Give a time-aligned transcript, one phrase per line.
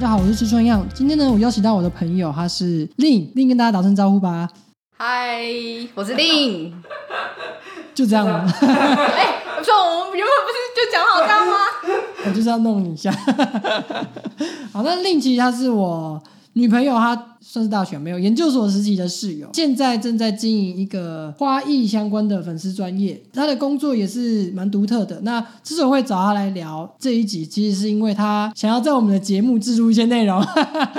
[0.00, 0.82] 大家好，我是志春样。
[0.94, 4.48] 今天呢，我邀请到我的朋友，他是令令，跟大家打声招呼吧。
[4.96, 5.42] 嗨，
[5.94, 6.74] 我是令。
[7.94, 8.50] 就这样吗？
[8.62, 11.52] 哎，我说我们原本不是就讲好这样吗？
[12.24, 13.12] 我就是要弄你一下。
[14.72, 16.18] 好，那令其实他是我。
[16.60, 23.18] 女朋友她算是大学没有研究所时期的室友，现在正在经营一个花艺相关的粉丝专业。
[23.32, 25.18] 她的工作也是蛮独特的。
[25.22, 30.44] 那之所以会找她来聊这一集，其实是因为她想要在我们的节目植入一些内容。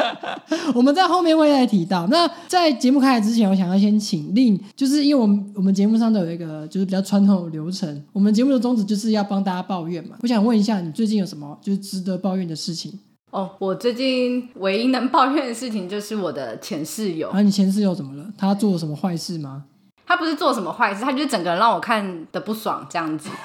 [0.74, 2.08] 我们在后面会再提到。
[2.08, 8.04] 那在节目开始之前，我想要先请令，就是因为我们我们节目上都有一个就是比较传统流程。
[8.12, 10.16] 我们节目的宗旨就是要帮大家抱怨嘛。
[10.24, 12.92] 我想问一下，你最近有什么就是值得抱怨的事情？
[13.32, 17.30] 哦，我最近唯一能抱怨的事情就是我的前室友。
[17.30, 18.26] 啊，你前室友怎么了？
[18.38, 19.64] 他做了什么坏事吗？
[20.06, 23.30] 他不是做什么坏事，他就是整个人让我看的不爽，这样子。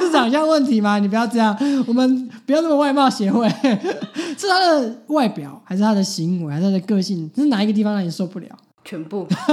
[0.00, 0.98] 是长相问题吗？
[0.98, 3.48] 你不要这样，我们不要那么外貌协会。
[4.36, 7.30] 是他的外表，还是他的行为，还是他的个性？
[7.34, 8.48] 是哪一个地方让你受不了？
[8.84, 9.26] 全部。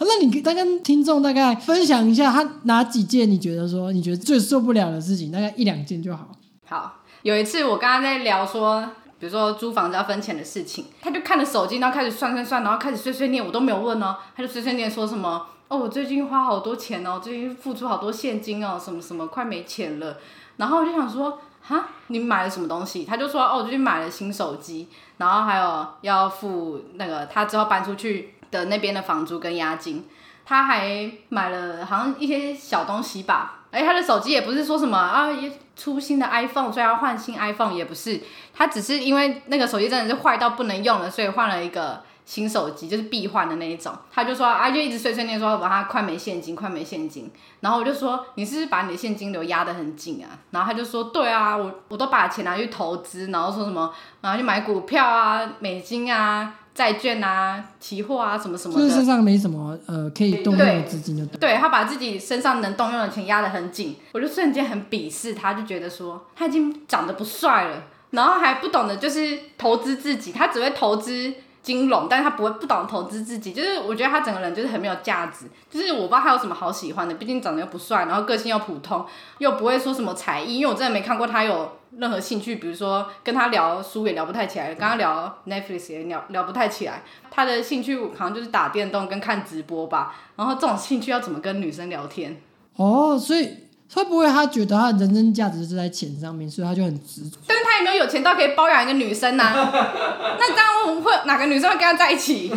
[0.00, 5.30] 那你再跟听众大概分享一下，他哪几件你觉得说你觉得最受不了的事情？
[5.30, 6.30] 大概一两件就好。
[6.64, 6.94] 好。
[7.22, 8.80] 有一次，我刚刚在聊说，
[9.18, 20.16] 比如说租房子要分钱的事情，他就看着手机，然后开始算算算，然后开始碎碎念，我都没有问哦，他就碎碎念说什么，哦，我最近花好多钱哦，最近付出好多现金哦，什么什么快没钱了，
[20.58, 23.04] 然后我就想说，哈，你买了什么东西？
[23.04, 30.06] 他就说，哦，我最近买了新手机，然后还有要付那个他之后搬出去的那边的房租跟押金，
[30.46, 33.56] 他还买了好像一些小东西吧。
[33.70, 35.28] 哎，他的手机也不是说什么啊，
[35.76, 38.20] 出新的 iPhone，所以要换新 iPhone 也不是，
[38.54, 43.92] 他只是因为那个手机真的是坏到不能用了，所以换了一个新手机，就是必换的那一种。
[44.10, 47.30] 他就说啊，就一直碎碎念说，把他快没现金，快没现金。
[47.60, 50.32] 然后我就说，你是不是把你的现金流压得很紧啊？
[50.50, 53.92] 然后他就说，对啊，我我都把钱拿去投资，然后说什么，
[54.22, 56.54] 然后去买股票啊，美金啊。
[56.78, 61.50] 债券啊，期货啊，什么什么的，就是身上没什么呃可以动用的资金就对。
[61.50, 71.34] 对他把自己身上能动用的钱压得很紧，我就瞬间很鄙视他，就觉得说他已经长得不帅了，然后还不懂得就是投资自己，他只会投资。
[71.68, 79.04] 金融，但是他不会不懂投资自己，就是我觉得他整个人就是很没有价值，就是我不知道他有什么好喜欢的，毕竟长得又不帅，然后个性又普通，
[79.36, 92.40] 又不会说什么才艺，因为我真的没看过他有任何兴趣，比如说跟他聊书也聊不太起来，跟他聊 Netflix 也聊聊不太起来，他的兴趣好像就是打电动跟看直播吧，然后这种兴趣要怎么跟女生聊天？
[92.76, 93.67] 哦，所以。
[93.92, 97.38] 会不会他觉得他的人生价值是在钱上面，所以他就很执着？
[97.46, 99.44] 但是他也没有有钱到可以包养一个女生呢？
[99.54, 102.48] 那这样会哪个女生会跟他在一起？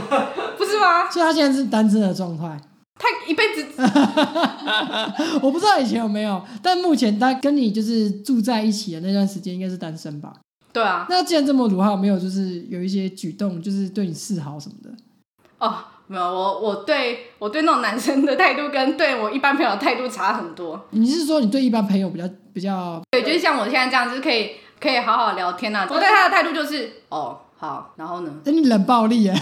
[0.58, 1.10] 不是吗？
[1.10, 2.60] 所以他现在是单身的状态。
[3.00, 3.66] 他一辈子，
[5.42, 10.34] 我不知道以前有没有，但目前他跟你就是住在一起的那段时间应该是单身吧？
[10.72, 11.08] 对啊。
[11.10, 14.90] 那既然这么鲁，他有没有就是有一些举动，就是对你示好什么的？
[15.58, 15.78] 哦。
[16.12, 20.78] 没有我，我对我对那种男生的态度跟对我一般朋友的态度差很多。
[20.90, 23.02] 你是说你对一般朋友比较比较？
[23.12, 25.88] 对，就是像我现在这样，就是可以可以好好聊天呐。
[25.90, 28.32] 我对他的态度就是哦好，然后呢？
[28.44, 29.34] 哎，你冷暴力耶，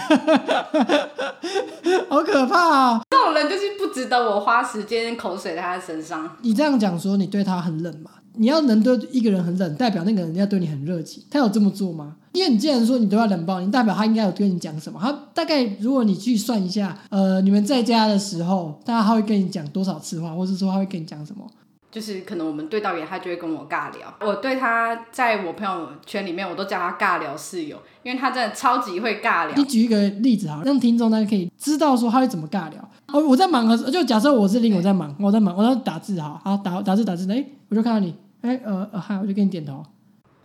[2.08, 3.02] 好可怕啊！
[3.09, 6.38] 这种人就是不值得我花时间口水在他身上。
[6.41, 8.12] 你这样讲说你对他很冷嘛？
[8.40, 11.22] 你要能对一个人很冷，代表那个人要对你很热情。
[11.30, 12.16] 他有这么做吗？
[12.32, 14.98] 因为你既然说你都要冷暴力，代表他应该有跟你讲什么。
[15.02, 21.46] 他大概如果你去算一下，呃，你们在家的时候，大概他会跟你讲多少次话，或者说他会跟你讲什么？
[21.92, 24.14] 就是可能我们对到眼，他就会跟我尬聊。
[24.22, 29.56] 我对他在我朋友圈里面，我都叫他尬聊室友，因为他真的超级会尬聊。
[29.58, 32.90] 你举一个例子哈，让听众大家可以知道说他会怎么尬聊。
[33.08, 38.14] 哦，我在忙的时候，就假设我是林，我在忙，我在忙，我在打字，哈好打打字打字，哎，我就看到你。
[38.42, 39.84] 哎，呃呃，嗨，我就给你点头。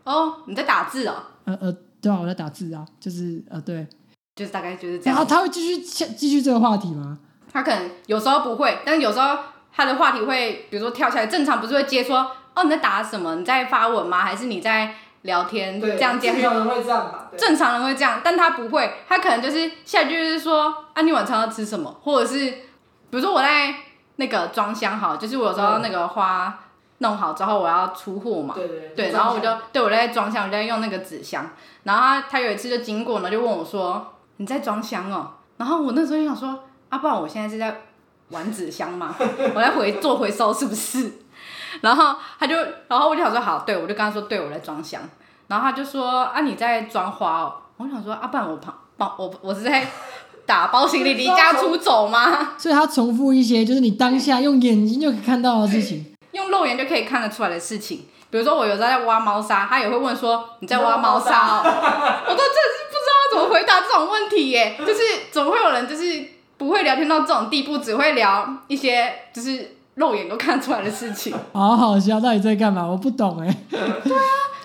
[0.04, 1.14] 哦，你在打字哦？
[1.44, 3.86] 呃呃，对啊，我在打字啊，就是呃，对，
[4.34, 5.14] 就是大概就是这样。
[5.14, 7.18] 然后他会继续继续这个话题吗？
[7.52, 9.38] 他可能有时候不会，但是有时候
[9.72, 13.36] 他的话题会，比如说跳起来，正常不是会接说，哦，你在打什么？
[13.36, 14.18] 你在发文吗？
[14.24, 14.92] 还是你在
[15.22, 15.80] 聊天？
[15.80, 16.32] 这样接。
[16.32, 17.30] 正常人会这样吧？
[17.38, 21.96] 正常人会这样，但他不会，他可能就是下一句就是说，啊，你晚餐要吃什么？
[22.02, 23.72] 或者是比如说我在
[24.16, 26.60] 那个装箱好，就是我有时候那个花。
[27.04, 31.48] 弄好之后我要出货嘛，对对对，然后我就对我在装箱，我在用那个纸箱，
[31.84, 36.58] 然后他他有一次就经过呢，就问我说：“你在装箱哦？”然后我那时候就想说
[36.88, 37.82] ：“啊，不然我现在是在
[38.30, 39.14] 玩纸箱嘛，
[39.54, 41.12] 我在回做回收是不是？”
[41.82, 42.56] 然后他就，
[42.88, 45.02] 然后我就想说：“好，对，我就跟他说，对我在装箱。”
[45.46, 49.86] 然后他就说：“啊，你在装花哦？”我想说：“啊，不然我旁帮我我是在
[50.46, 56.13] 打包行李离家出走吗？”所以他重复一些就是你当下用眼睛就可以看到的事情。
[56.44, 65.00] 用肉眼就可以看得出来的事情，比如说我有时候在挖猫砂，他也会问说你在挖猫砂哦， 我都真的是不知道怎么回答这种问题耶，就是
[65.30, 66.24] 怎么会有人就是
[66.56, 72.84] 不会聊天到这种地步，只会聊一些就是肉眼都看出来的事情， 好好笑，到底在干嘛？
[72.86, 73.56] 我不懂哎。
[73.70, 74.22] 对啊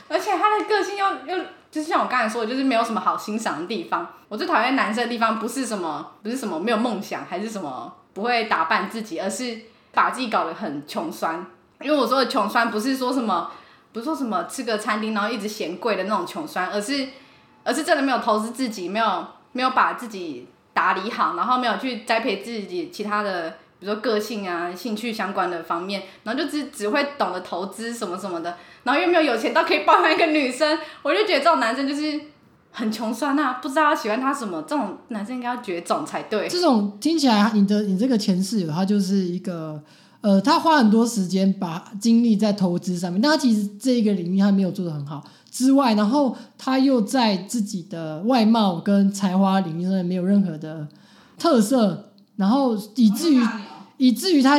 [0.07, 4.07] 而且他的个性又又就是像我刚才说的，就是没有什么好欣赏的地方。
[4.27, 9.55] 我最讨厌男生的地方不是什么不是什么没有梦想，还是什么不会打扮自己，而是
[9.93, 11.45] 把自己搞得很穷酸。
[11.81, 13.49] 因为我说的穷酸不是说什么
[13.91, 17.07] 不是说什么吃个餐厅然后一直嫌贵的那种穷酸，而是
[17.63, 23.55] 而是真的没有投资自己，没有没有把自己打理好，然后没有去栽培自己其他的。
[23.81, 32.19] 比如说个性啊、兴趣相关的方面，然后就只只会懂得投资什么什么的，然后又没有有钱到可以抱养一个女生，我就觉得这种男生就是
[32.73, 36.45] 很穷酸啊，不知道他喜欢他什么，这种男生应该要绝种才对。
[36.49, 39.81] 这种听起来，你的你这个前室友他就是一个，
[40.21, 50.87] 呃，他花很多时间把精力在投资上面，但他其实这一个领域他没有做的很好之外，然后他又在自己的外貌跟才华领域上面没有任何的
[51.37, 53.41] 特色，然后以至于。
[54.01, 54.57] 以至于他，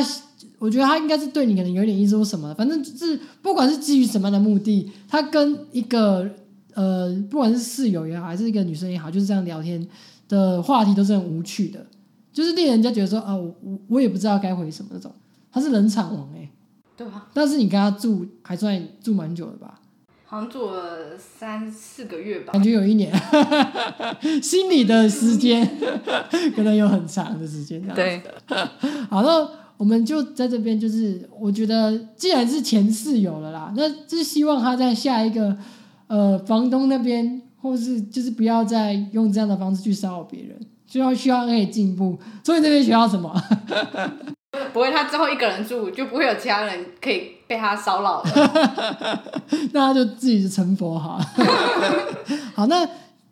[0.59, 6.29] 我觉得他应该是对你可能有点意思或什么，反正就是不管是基于什么样的目的，他跟一个
[6.75, 9.83] 呃，不管是室友也好，还是一个女生也好，就是这样聊天
[10.29, 11.83] 的话题都是很无趣的，
[12.31, 15.11] 就是令人家觉得说啊，我我我也不知道该回什么那种。
[15.51, 16.49] 他是冷场王哎，
[16.95, 17.27] 对吧？
[17.33, 19.79] 但是你跟他住还算住蛮久的吧？
[20.25, 23.11] 好像住了三四个月吧，感觉有一年，
[24.41, 25.77] 心里的时间
[26.55, 27.85] 可能有很长的时间。
[27.93, 28.21] 对，
[29.11, 35.57] 好，那我们就在这边，就是我觉得既然是前室友了啦，那就是希望他在下一个
[36.07, 40.57] 呃房东那边，或是就是不要再用这样的方式去骚扰别人，
[40.87, 42.17] 需要需要可以进步。
[42.41, 43.35] 所以这边需要什么？
[44.73, 48.23] 不会，他之后一个人住，就不会有其他人可以被他骚扰了。
[49.71, 51.17] 那他就自己成佛哈。
[52.53, 52.85] 好，那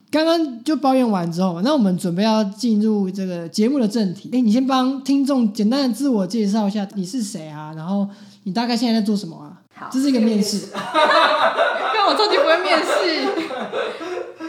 [0.10, 4.30] 刚刚就抱怨完之后，那我们准备要进入这个节目的正题。
[4.32, 7.74] 哎，你先帮听众简单的自我介绍一下，你是谁啊？
[7.76, 8.08] 然后
[8.44, 9.52] 你大概现在在做什么啊？
[9.76, 10.68] 好，这是一个面试。
[10.72, 13.28] 跟我超级不会面试。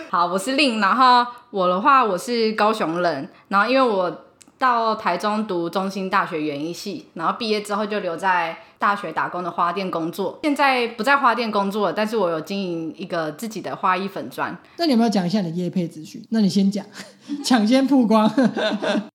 [0.09, 4.27] 好，我是令，然后我的话我是高雄人，然后因为我。
[4.61, 10.39] 到台中读中心大学园艺系，然后毕业之后就留在大学打工的花店工作。
[10.43, 14.55] 现在不在花店工作了，但是我有经营一个自己的花艺粉砖。
[14.77, 16.23] 那你有没有讲一下你的业配资讯？
[16.29, 16.85] 那你先讲，
[17.43, 18.31] 抢先曝光。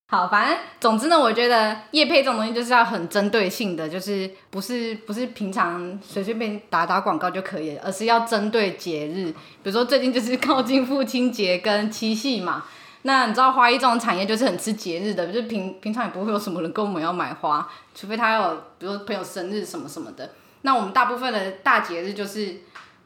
[0.08, 9.30] 好，反正总之呢，我觉得业配这种东西就是要很针对性的，就是不是不是平常随随便打打广告就可以了，而是要针对节日。
[9.62, 12.64] 比如说最近就是靠近父亲节跟七夕嘛。
[13.06, 20.32] 那你知道花艺这种产业就是很吃节日的，就是平平常也不会有什么人跟我们要买花，除非他有，比如朋友生日什么什么的。
[20.62, 22.56] 那我们大部分的大节日就是。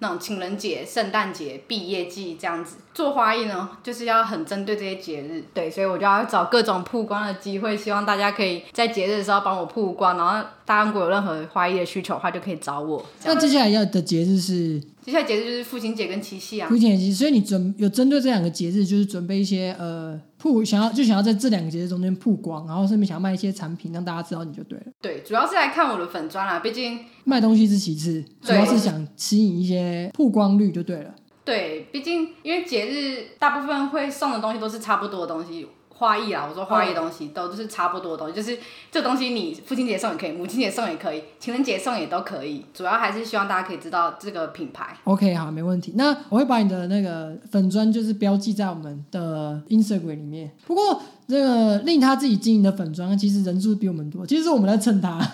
[0.02, 5.44] 那种情人节、圣诞节、毕业季这样子做花艺呢，就是要很针对这些节日。
[5.52, 10.16] 对，所以我就要找各种曝光的机会，希望大家可以在节日的时候帮我曝光。
[10.16, 13.04] 然后大家如果有任何花艺的需求的话，就可以找我。
[13.26, 14.80] 那接下来要的节日是？
[15.10, 16.68] 接下来节日就是父亲节跟七夕啊。
[16.68, 24.84] 父亲节，所以你准有针对这两个节日，就是准备一些呃曝，想要就想要在这两个节日中间曝光，然后顺便想要卖一些产品，让大家知道你就对了。
[25.02, 27.00] 对，主要是来看我的粉砖啦，毕竟。
[27.24, 31.12] 卖东西是其次，主要是想吸引一些曝光率就对了。
[31.44, 35.66] 对，毕竟因为节日大部分会送的东西都是差不多的东西。
[36.00, 38.58] 花艺啊，我说花艺东西都都是差不多的东西，就是
[38.90, 42.64] 这东西你父亲节送也可以，母亲节送也可以，情人节送也都可以。
[42.72, 44.96] 主要还是希望大家可以知道这个品牌。
[45.04, 45.92] OK，好，没问题。
[45.96, 50.50] 那我会把你的那个粉砖就是标记在我们的 Instagram 里面。
[50.66, 55.18] 不过这个令他自己经营的粉砖，其实人数比我们多，其实我们在蹭他。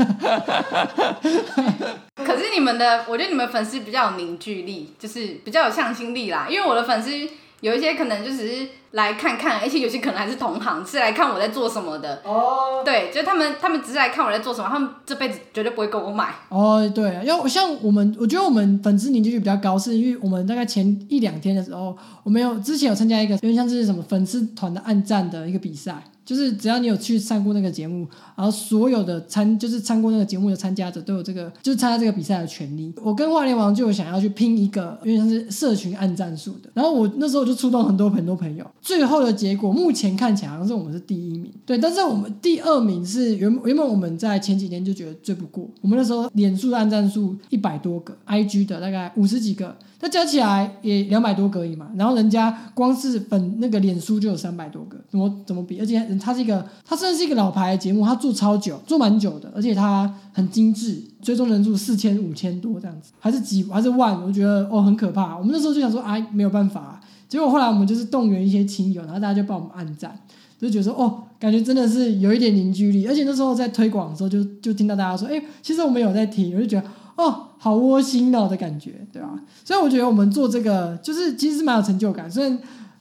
[2.17, 6.49] 可是你们的，我觉得你们粉丝比较有凝聚力，就是比较有向心力啦。
[6.51, 7.13] 因为我的粉丝
[7.61, 8.69] 有一些可能就只是。
[8.93, 12.23] 来看看，而且有些可能还是同行，是来看我在做什么的。
[12.25, 16.33] 哦，对，就他们，他们只是来看我在做什么，他们这辈子绝对不会跟我买。
[16.49, 26.03] 哦，对，要像我们，我觉得我们粉丝凝聚力比较高，是因为我们大概前一两天的时候，我们有之前有参加一个，有点像是什么粉丝团的暗战的一个比赛。
[26.27, 32.93] 就是只要你有去上过那个节目，然后所有的参就是参过那个节目的参加者都有这个就是参加这个比赛的权利。
[33.03, 36.69] 我跟华联王就有想要去拼一个，因为它是社群暗战术的。
[36.75, 55.81] 然后我那时候就触动很多很多朋友，最后的结果目前看起来好像是我们是第一名，对，但是我们第二名是原原本我们在前几天就觉得追不过，我们那时候脸书的按赞数一百多个，IG 的大概五十几个，那加起来也两百多个而已嘛，然后人家光是粉那个脸书就有三百多个，怎么怎么比？
[55.81, 65.37] 而且他是一个，他真的是一个老牌节目，他做超久，做蛮久的，而且他很精致，追踪人数四千五千多这样子，还是几还是万，我觉得哦很可怕。
[65.37, 70.15] 我们那时候就想说，哎，没有办法、结果后来我们就是动员一些亲友，然后大家就帮我们按赞，
[70.61, 73.07] 就觉得说哦，感觉真的是有一点凝聚力。
[73.07, 76.87] 而且那时候在推广的时候就，就听到大家说，哎，其实我们有在听，我就觉得
[77.17, 79.39] 哦，好窝心哦的感觉，对吧？
[79.65, 82.57] 所以我觉得我们做这个就是其实是蛮有成就感，所以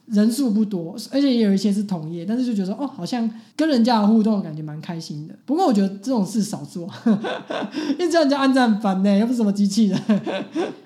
[0.06, 5.34] 人数不多，而且也有一些是同业，但是就觉得哦，好像跟人家的互动感觉蛮开心的。
[5.44, 6.88] 不过我觉得这种事少做，
[7.98, 10.00] 因为叫人家按赞烦呢，又不是什么机器人。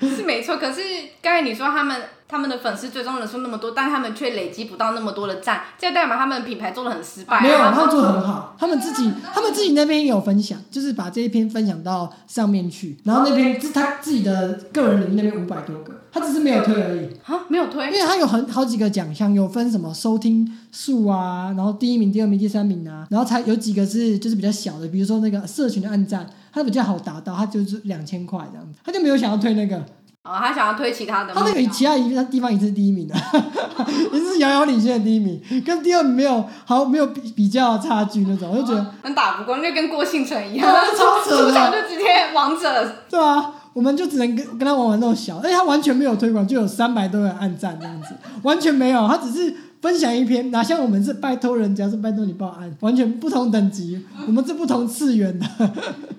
[0.00, 0.80] 是没错，可是
[1.20, 7.42] 刚才你说他们他们的粉丝最终人数那么多，但他们却累积不到那么多的赞，这代表他们品牌做的很失败。
[7.42, 17.08] 没有，啊他们做的很好，他们自己他们自己那边也有分享，就是把这一篇分享到上面去，然后那边是他自己的个人领域那边五百多个，他只是没有推而已。
[17.24, 17.86] 啊，没有推？
[17.86, 29.76] 因，为他有很好几个奖项，有分什么收听数啊，然后第一名、第二名、第三名啊，然后才有几个是就是比较小的，比如说那个社群的暗赞，它比较好达到，它就是两千块这样子，他就没有想要推那个，
[30.24, 33.14] 哦，他想要推其他的他吗，那个其他一个地方也是第一名的，
[34.12, 40.86] 也是遥遥领先的第一名，跟第二名没有好没有比比较差距那种，我就觉得很打不过，那就跟郭庆成一样，对啊
[41.24, 55.46] 出场 就直接王者，对啊，我们就只能跟跟他玩玩那种小，而且他完全没有推广，就有三百多人按赞这样子，完全没有，他只是分享一篇，哪像我们是拜托人家，是拜托你帮我按，完全不同等级，我们是不同次元的。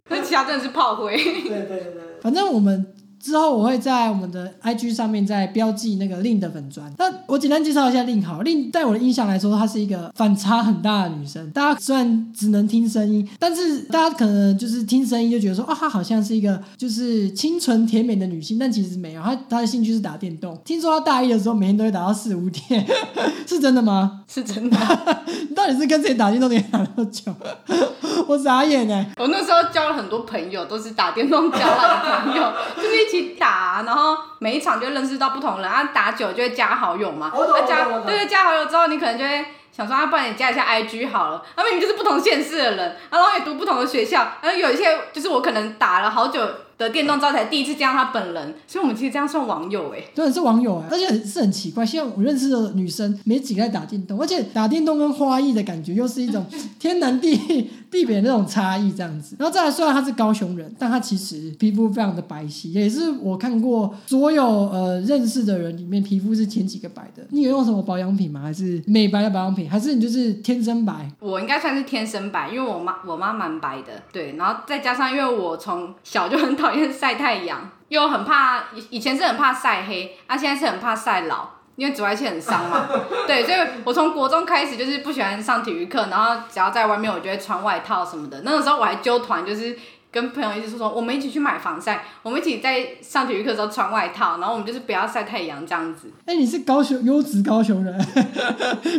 [0.09, 1.15] 那其他真的是炮灰。
[1.15, 2.85] 对对对对，反正我们。
[3.21, 6.91] 之后我会在我们的 IG 上面再标记那个令的粉砖。
[6.97, 11.49] 那我简单介绍一下令好，令在我的印象来说，她是一个反差很大的女生。
[11.51, 19.21] 大家虽然只能听声音，但是大家可能就是听声音就觉得说，哦，她好像是一个就是清纯甜美的女性，但其实没有。
[19.21, 20.57] 她她的兴趣是打电动。
[20.65, 22.85] 听说她大一的时候每天都会打到四五点，
[23.47, 24.21] 是真的吗？
[24.27, 24.77] 是真的，
[25.49, 26.49] 你到底是跟谁打电动？
[26.49, 27.33] 你打那么久？
[28.27, 29.11] 我傻眼哎！
[29.17, 32.43] 我那时候交了很多朋友，都是打电动交来的朋友，
[32.77, 39.45] 就是一起打，然后每一场就认识到不同人，啊，打久就会加好友嘛，我懂啊加我懂对对加好友之后，你可能就会。
[39.71, 41.41] 想说啊，不然你加一下 IG 好了。
[41.55, 46.45] 他明明就是不同县市的人，然后也读不同的学校，然后有一些就是我可能打了好久
[46.81, 50.03] 的电动之后才第一次见到他本人，所以我们其实这样算网友哎。
[50.15, 56.45] 真的是网友哎，而且是很奇怪，像我认识的女生没几个在打电动，而且打电动跟花艺的感觉又是一种
[56.79, 59.35] 天南地地北那种差异这样子。
[59.37, 67.23] 然后再来，虽然他是高雄人，但他其实皮肤非常的白皙，也是我看过所有呃认识的人里面皮肤是前几个白的。
[67.29, 68.41] 你有用什么保养品吗？
[68.41, 69.69] 还是美白的保养品？
[69.69, 71.11] 还是你就是天生白？
[71.19, 82.87] 我应该算是天生白，因为我妈我妈蛮白的，对，然后再加上因为我从小就很讨厌晒太阳，又很怕以以前是很怕晒黑，啊现在是很怕晒老，因为紫外线很伤嘛，
[83.27, 89.77] 对，所以我从国中开始就是不喜欢上体育课，然后只要在外面我就会穿外套什么的，那个时候我还揪团就是。
[90.13, 96.11] 跟朋友一起说说，我们一起去买防晒，我们一起在上体育课的时候穿外套，然后我们就是不要晒太阳这样子。
[96.25, 97.97] 哎、你是高雄优质高雄人，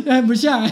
[0.07, 0.67] 很不像，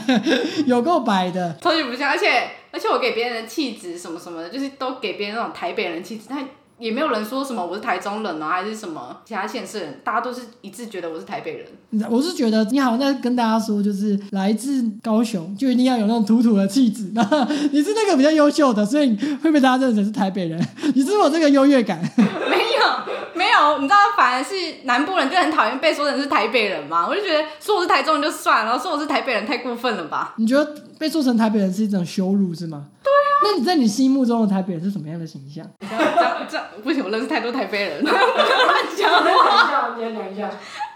[0.66, 1.56] 有够白的。
[1.62, 6.44] 超级不像，而且而且我给别人的气质什么什么的，就是都给别人那种台北人气质，但
[6.82, 11.68] 也没有人说什么我是台中人啊，还是什么其他县市人，大家都是一致觉得我是台北人。
[12.10, 17.12] 我是觉得你好像在跟大家说，就是来自高雄就一定要有那种土土的气质。
[17.72, 20.60] 你是那个比较优秀的，所以会被大家认成是台北人。
[20.96, 22.02] 你是不是有这个优越感？
[22.18, 22.82] 没有
[23.36, 30.34] 没有，你知道，反而是南部人就很讨厌被说成是台北人嘛，我就觉得说我是台中人就算了，然后说我是台北人太过分了吧。
[30.38, 32.88] 你觉得被说成台北人是一种羞辱是吗？
[33.44, 35.66] 那你在你心目中的台北人是什么样的形象？
[35.80, 36.04] 这样
[36.50, 38.16] 这样不行，我认识太多台北人，乱
[38.98, 39.96] 讲话。
[39.98, 40.50] 你讲一下。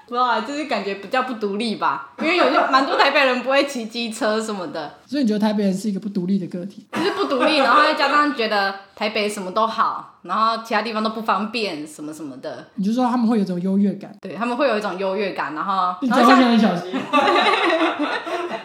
[0.08, 6.86] 不知道啊，就是感觉比较不独立吧，因为有些蛮多台北人不会骑机车什么的，所以你觉得台北人是一个不独立的个体？
[6.94, 14.16] 就是不独立，然后再加上觉得台北什么都好，然后其他地方都不方便，什么什么的，你就说他们会有一种优越感。
[14.22, 16.94] 对他们会有一种优越感，然后你讲话然后像很小心。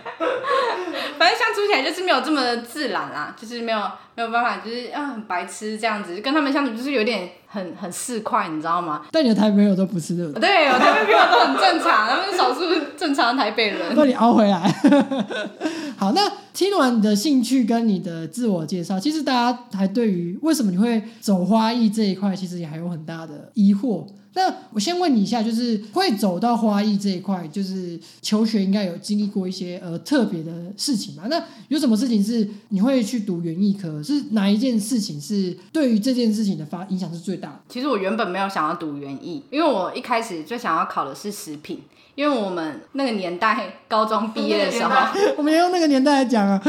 [1.30, 3.78] 相处起来就是没有这么的自然啦，就是没有
[4.14, 9.02] 没有办法，就是啊很白痴这样子，跟他们相处就是有点很很市侩，你知道吗？
[9.10, 10.40] 但你的台北朋友都不是对不对？
[10.40, 12.60] 对，我台北朋友都很正常，他们是少数
[12.96, 13.78] 正常的台北人。
[13.96, 14.72] 那你熬回来。
[15.96, 16.22] 好，那
[16.54, 24.06] 听完你的兴趣跟你的自我介绍，其实大家还对于为什么你会走花艺这一块，其实也还有很大的疑惑。
[24.34, 31.24] 那我先问你一下，就是会走到花艺这一块，就是求学应该有经历过一些呃特别的事情吧？
[31.28, 34.02] 那有什么事情是你会去读园艺科？
[34.02, 37.60] 是哪一件事情是对于这件事情的发影响是最大的？
[37.68, 41.82] 其实我原本没有想要读园艺，因为我一开始最想要考的是食品，
[42.14, 44.90] 因为我们那个年代高中毕业的时候，
[45.36, 46.62] 我们用那个年代来讲啊，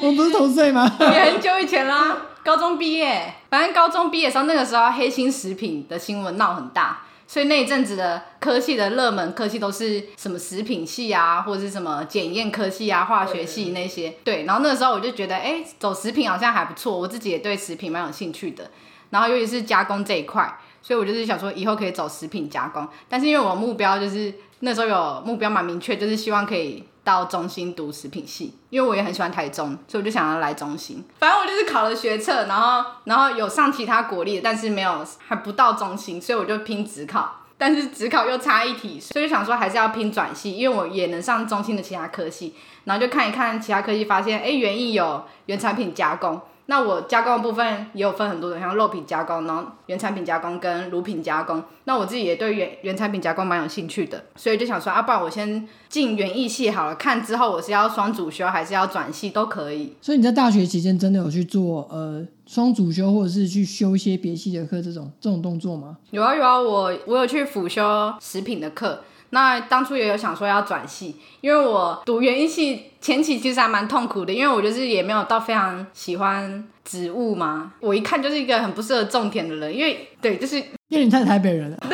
[0.00, 0.90] 我们不是同岁吗？
[1.00, 14.14] 也很久以前啦，高中毕业，反正高中毕业的时候，那个时候黑心食品的新闻闹很大，所以那一阵子的科系的热门科系都是什么食品系啊，或者是什么检验科系啊、化学系那些。
[14.24, 18.70] 对，然后那个时候我就觉得，哎、走食品好像还不错，我自己也对食品蛮有兴趣的。
[19.10, 22.88] 然后尤其是加工这一块，所以我就是想说以后可以走食品加工。
[23.08, 31.04] 但是因为我目标就是那时候有目标蛮明确，就是希望可以到中心读食品系，因为我也很喜欢台中，所以我就想要来中心。
[31.18, 37.38] 反正我就是考了学测，然后然后有上其他国立，但是没有还不到中心，所以我就拼职考。
[37.58, 42.54] 但是职考又差一题，所以就想说还是要拼转系，因为我也能上中心的其他科系，
[42.84, 51.62] 然后就看一看其他科系，发现哎园艺有原产品加工，那我加工的部分也有分很多种，像肉品加工，然后原产品加工跟乳品加工。
[51.84, 59.94] 那我自己也对原原产品加工蛮有兴趣的，所以就想说，啊，不然我先进园艺系好了，看之后我是要双主修还是要转系都可以。
[60.00, 65.98] 所以你在大学期间真的有去做呃双主修，或者是去修一些别系的课这种这种动作吗？
[66.12, 69.02] 有啊有啊，我我有去辅修食品的课。
[69.34, 80.56] 那当初也有想说要转系，因为我读园艺系前期其实还蛮痛苦的，因为我就是也没有到非常喜欢植物嘛，我一看就是一个很不适合种田的人，因为对，就是
[80.88, 81.78] 因为你太台北人了，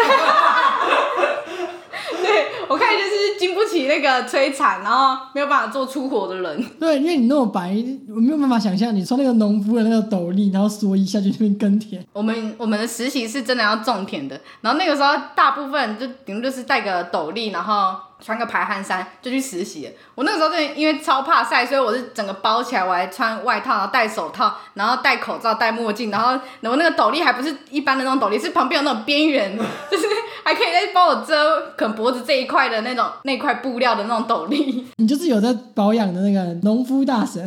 [2.21, 3.08] 对我看就是
[3.38, 6.64] 经不起那个摧残，然后没有办法做出活的人。
[6.80, 7.76] 对，因为你那么白，
[8.09, 12.04] 我没有办法想象你穿那个农夫的那个斗笠，然后蓑衣下去那边耕田。
[12.12, 19.88] 我们我们的实习是真的要种田的，然后那个时候大部分就顶多就是戴个斗笠，然后穿个排汗衫就去实习。
[20.14, 29.57] 我那个时候就因为超怕晒，所以我是整个包起来，我还穿外套，然后戴手套，然后戴口罩、戴墨镜，然后我那个斗笠还不是一般的那种斗笠，是旁边有那种边缘，
[29.90, 30.04] 就是
[30.49, 34.83] 还可以再帮我遮可能脖子这一块的那种那块布料的那种斗笠。
[34.97, 37.47] 你就是有在保养的那个农夫大神、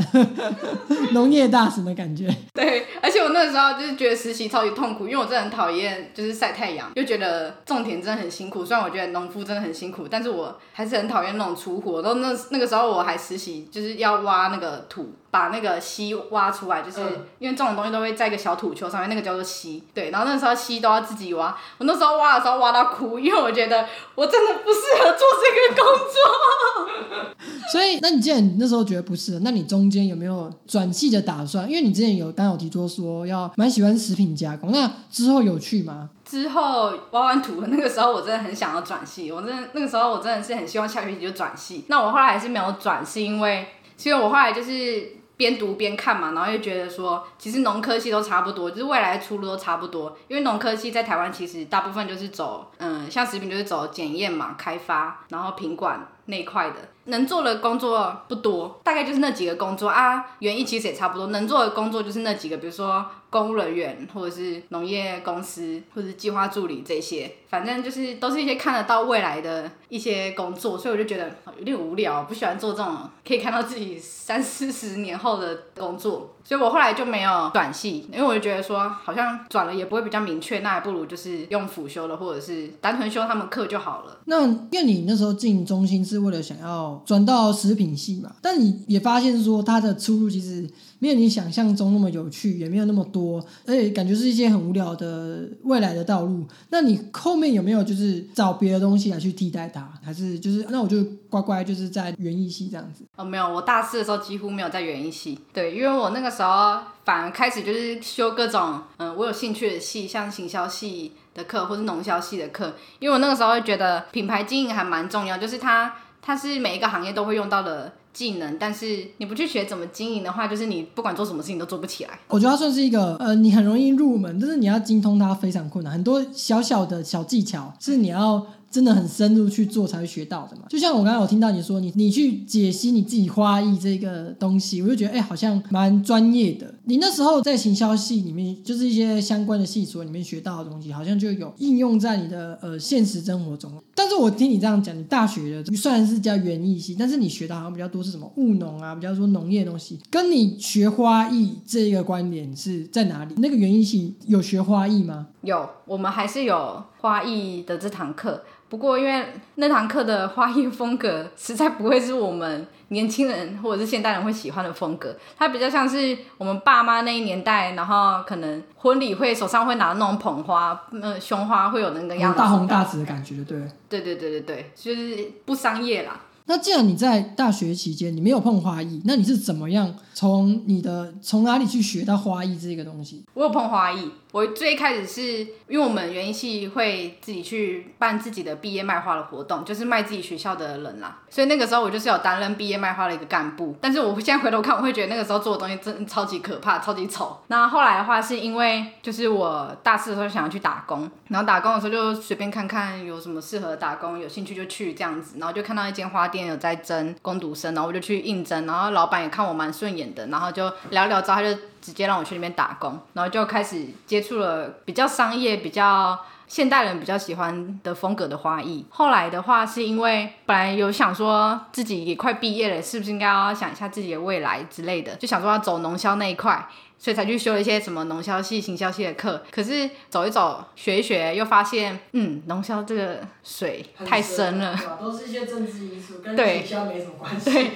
[1.11, 2.29] 农业大神的感觉。
[2.53, 8.63] 对，而且我那个时候就是觉得实习超级痛苦，因为我真的很讨厌就是晒太阳，又觉得种田真的很辛苦。
[8.63, 12.03] 虽然我觉得农夫真的很辛苦，但是我还是很讨厌那种粗活。
[12.03, 16.99] 然后那那个时候我还实习，就是要挖那个土，把那个溪挖出来，就是、
[17.39, 19.81] 因为这种东西都会在一个小土丘上面，那个叫做溪。
[19.93, 21.57] 对，然后那时候溪都要自己挖。
[21.77, 27.31] 我那时候挖的时候挖到哭，因为我觉得我真的不适合做这个工作。
[27.71, 31.69] 所以，那你既然你那时候觉得不适合，那你中间有没有转系的打算？
[31.69, 36.09] 因为你之前有刚刚有提出说要蛮喜欢食品加工，那之后有去吗？
[36.25, 41.85] 之后挖完土的那个时候，我真的很想要转系，我真的那个时候我真的是很希望下学期就转系。
[41.87, 43.67] 那我后来还是没有转，是因为，
[43.97, 45.07] 是因为我后来就是
[45.41, 50.15] 边读边看嘛，然后又觉得说，其实农科系都差不多，就是未来的出路都差不多。
[50.27, 56.75] 因为农科系在台湾其实大部分就是走，嗯，像食品就是走检验嘛、开发，然后品管那一块的。
[57.05, 60.23] 能做的工作不多，大概就是那几个工作啊。
[60.37, 84.19] 园艺其实也差不多，能做的工作就是那几个，比如说公务人员，或者是农业公司，或者是计划助理这些，反正就是都是一些看得到未来的一些工作，所以我就觉得有点无聊，不喜欢做这种可以看到自己三四十年后的工作，所以我后来就没有转系，因为我就觉得说好像转了也不会比较明确，那还不如就是用辅修的，或者是单纯修他们课就好了。
[84.25, 90.69] 那因为你那时候进中心是为了想要转到食品系嘛，但你也发现说它的出路其实
[91.01, 96.45] 没有你想象中那么有趣，也没有那么多，而且感觉是一些很无聊的未来的道路。
[96.69, 103.03] 那你后面有没有就是找别的东西来去替代它，还是就是那我就乖乖就是在园艺系这样子？
[103.17, 122.19] 哦，没有，我大四的时候几乎没有在园艺系，对，因为我那个时候反而开始就是修各种嗯我有兴趣的系，像行销系的课或是农销系的课，因为我那个时候会觉得品牌经营还蛮重要，就是它它是每一个行业都会用到的技能，但是你不去学怎么经营的话，就是你不管做什么事情都做不起来。
[122.27, 125.93] 我觉得它算是一个呃，你很容易入门，但是你要精通它非常困难。
[125.93, 130.63] 很多小小的小技巧是你要真的很深入去做才会学到的嘛。
[130.69, 136.73] 就像我刚刚有听到你说，你你去解析你自己花艺这个东西，我就觉得哎、好像蛮专业的。
[136.85, 143.71] 你那时候在行销系里面，就是一些相关的系所里面学到的东西，好像就有应用在你的呃现实生活中。
[143.93, 153.35] 但是我听你这样讲，你大学的虽然是叫园艺系，但是你学的好像比较多是什么务农啊，比较说农业东西，跟你学花艺这一个观点是在哪里？
[153.37, 155.27] 那个园艺系有学花艺吗？
[155.41, 158.43] 有，我们还是有花艺的这堂课。
[158.71, 173.59] 不过因为那堂课的花艺风格实在不会是我们年轻人或者是现代人会喜欢的风格，它比较像是我们爸妈那一年代，然后可能婚礼会手上会拿那种捧花，呃，胸花会有那个样子，大红大紫的感觉，对。
[173.89, 176.21] 对对对对对，就是不商业啦。
[176.45, 183.23] 那既然你在大学期间你没有碰花艺，那你是怎么样从你的从哪里去学到花艺这个东西？
[183.33, 185.21] 我有碰花艺，我最开始是
[185.67, 193.75] 因为我们园艺系会自己去办自己的毕业卖花的活动，就是卖自己学校的人啦，所以那个时候我就是有担任毕业卖花的一个干部。
[193.81, 197.37] 但是我现在回头看，我会觉得那个时候做的东西真的超级可怕，超级丑。
[197.47, 218.85] 那后来的话，是因为就是我大四的时候想要去打工，然后打工的时候就随便看看有什么适合打工，有兴趣就去这样子，然后就看到一间花店有在征工读生，然后我就去应征，然后老板也看我蛮顺眼的，然后就聊聊之后他就 直接让我去那边打工，然后就开始接触了比较商业、比较现代人比较喜欢的风格的花艺。
[218.89, 226.67] 后来的话是因为本来有想说自己也快毕业了，是不是应该要想一下自己的未来之类的，就想说要走农销那一块。
[227.03, 237.49] 所以才去修一些什么农销系、行销系的课，可是走一走、学一学，又发现，嗯，农销这个水太深了， 都是一些政治因素，跟对行销没什么关系。
[237.49, 237.71] 对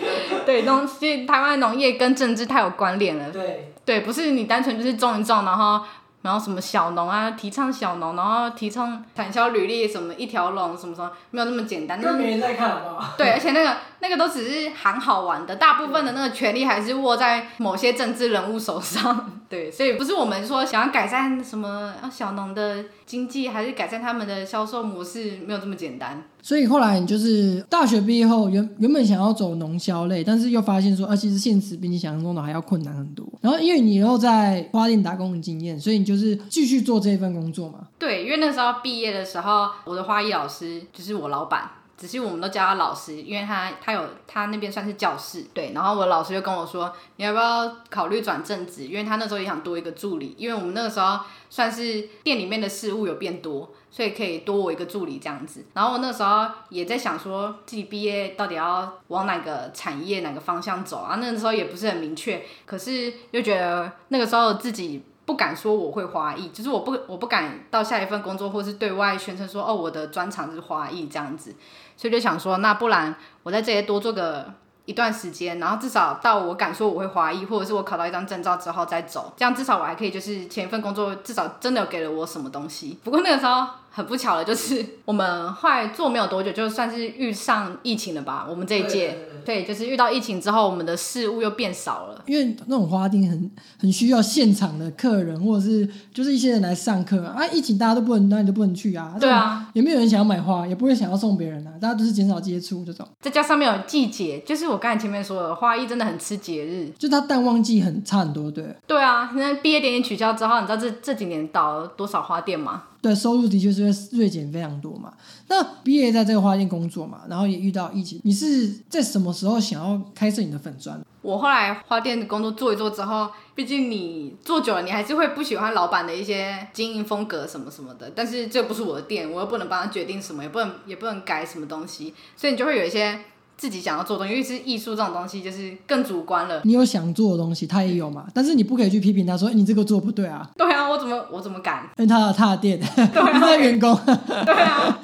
[0.46, 0.88] 对，农
[1.26, 5.82] 台湾农业跟政治太有关联了，对，对，不是你单纯就是种一种，然后
[6.24, 12.02] 然后什么小农啊，提倡小农，然后提倡产销履历什么一条龙什么什么，没有那么简单。
[12.02, 13.13] 那没人在看，好不好？
[13.15, 19.32] 对，而且那个那个都只是喊好玩的，大部分的那个权利还是握在某些政治人物手上。
[19.50, 26.24] 对，所以不是我们说想要改善什么啊小农的经济，还是改善他们的销售模式，没有这么简单。
[26.41, 33.26] 所以后来你就是大学毕业后，原原本想要走农销类，但是又发现说，啊，其实现实比你想象中的还要困难很多。
[33.41, 37.80] 然后因为你又在花店打工的经验，所以你就是继续做这一份工作嘛。
[37.98, 41.70] 对，因为那时候毕业的时候，我的花艺老师就是我老板。
[41.97, 45.71] 只是我们都叫他老师，因为他他有他那边算是教室，对。
[45.73, 48.86] 然后我老师就跟我说，你要不要考虑转正职？
[48.86, 55.65] 因为他那时候也想多一个助理，因为我们那个时候算是店里面的事务有变多，所以可以多我一个助理这样子。
[55.73, 61.15] 然后我那时候也在想说，自己毕业到底要往哪个产业、哪个方向走啊？
[61.21, 65.03] 那个时候也不是很明确，可是又觉得那个时候自己。
[65.26, 71.56] 不敢说我会华裔，就是我不我不敢到下一份工作，或是对外宣称说哦我的专长是华裔这样子，
[71.98, 74.54] 所以就想说那不然我在这里多做个
[74.86, 83.00] 一段时间，然后至少到我敢说我会华裔，或者是我考到一张证照之后再走，这样至少我还可以就是前一份工作至少真的给了我什么东西。
[83.04, 83.68] 不过那个时候。
[83.95, 88.45] 很不巧的，就是我们后来做没有多久，就算是遇上疫情了吧。
[88.49, 92.21] 我们这一届，对，就是遇到疫情之后，我们的事物又变少了。
[92.25, 97.47] 因为那种花店很很需要现场的客人，或者是就是一些人来上课啊。
[97.47, 99.15] 疫情大家都不能，那你都不能去啊。
[99.17, 101.71] 对啊，也没有人想要买花，也不会想要送别人啊。
[101.79, 103.08] 大家都是减少接触这种。
[103.21, 108.75] 再加上面有季节，就是我刚才前面说的，花艺真的很吃节日，就它淡旺季很差很多，对。
[108.86, 112.84] 对啊，那毕业典礼取消之后，你知道这这几年倒了多少花店吗？
[113.06, 115.13] 对，收入的确是会锐减非常多嘛。
[115.48, 121.00] 那毕业在这个花店工作嘛，然后也遇到疫情，你是在什么时候想要开设你的粉砖？
[121.22, 128.12] 我后来花店的工作做一做之后，毕竟你做久了，你还是会不喜欢老板的一些经营风格什么什么的。
[128.15, 133.20] 但是这不是我的店，我又不能帮他决定什么，也不能也不能改什么东西，所以你就会有一些。
[133.58, 136.62] 自己想要做东西，因为是艺术这种东西，就是更主观了。
[136.63, 140.50] 你有想做的东西，他也有嘛，但是你不可以去批评他说你这个做不对啊。
[140.58, 141.89] 对啊，我怎么我怎么敢？
[141.98, 143.96] 因为他有他的店， 他的员工。
[144.46, 145.00] 对啊。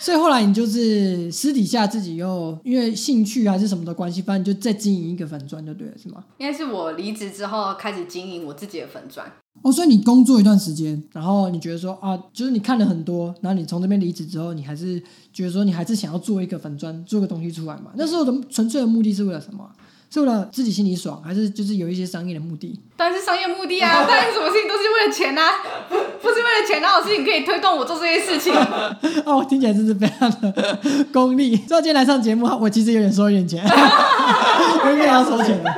[0.00, 6.22] 所以后来你就是私底下自己又因为兴趣还是什么的关系，反正就再经营一个粉砖就对了，是吗？
[6.36, 9.26] 应该是我离职之后开始经营我自己的粉砖。
[9.62, 15.02] 哦，所以你工作一段时间，然后你觉得说啊，就是你看了很多，然后你从这边离职之后，你还是
[15.34, 17.90] 觉得说你还是想要做一个粉砖，做个东西出来嘛？
[17.96, 19.68] 那时候的纯粹的目的是为了什么？
[20.10, 22.78] 是为了自己心里爽，还是就是有一些商业的目的？
[22.96, 24.04] 当然是商业目的啊！
[24.06, 25.50] 当然什么事情都是为了钱啊，
[25.88, 28.54] 不 不是为了钱，哪有事情可以推动我做这些事情？
[29.26, 30.78] 哦，听起来真是非常的
[31.12, 31.56] 功利。
[31.56, 35.74] 知道今天来上节目，我其实有点收一点钱，我应该要收钱的。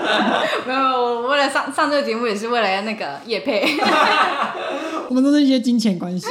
[0.67, 1.06] 没有，我
[1.37, 3.77] 为了上上这个节目，也是为了那个叶配。
[5.09, 6.27] 我们都是一些金钱关系。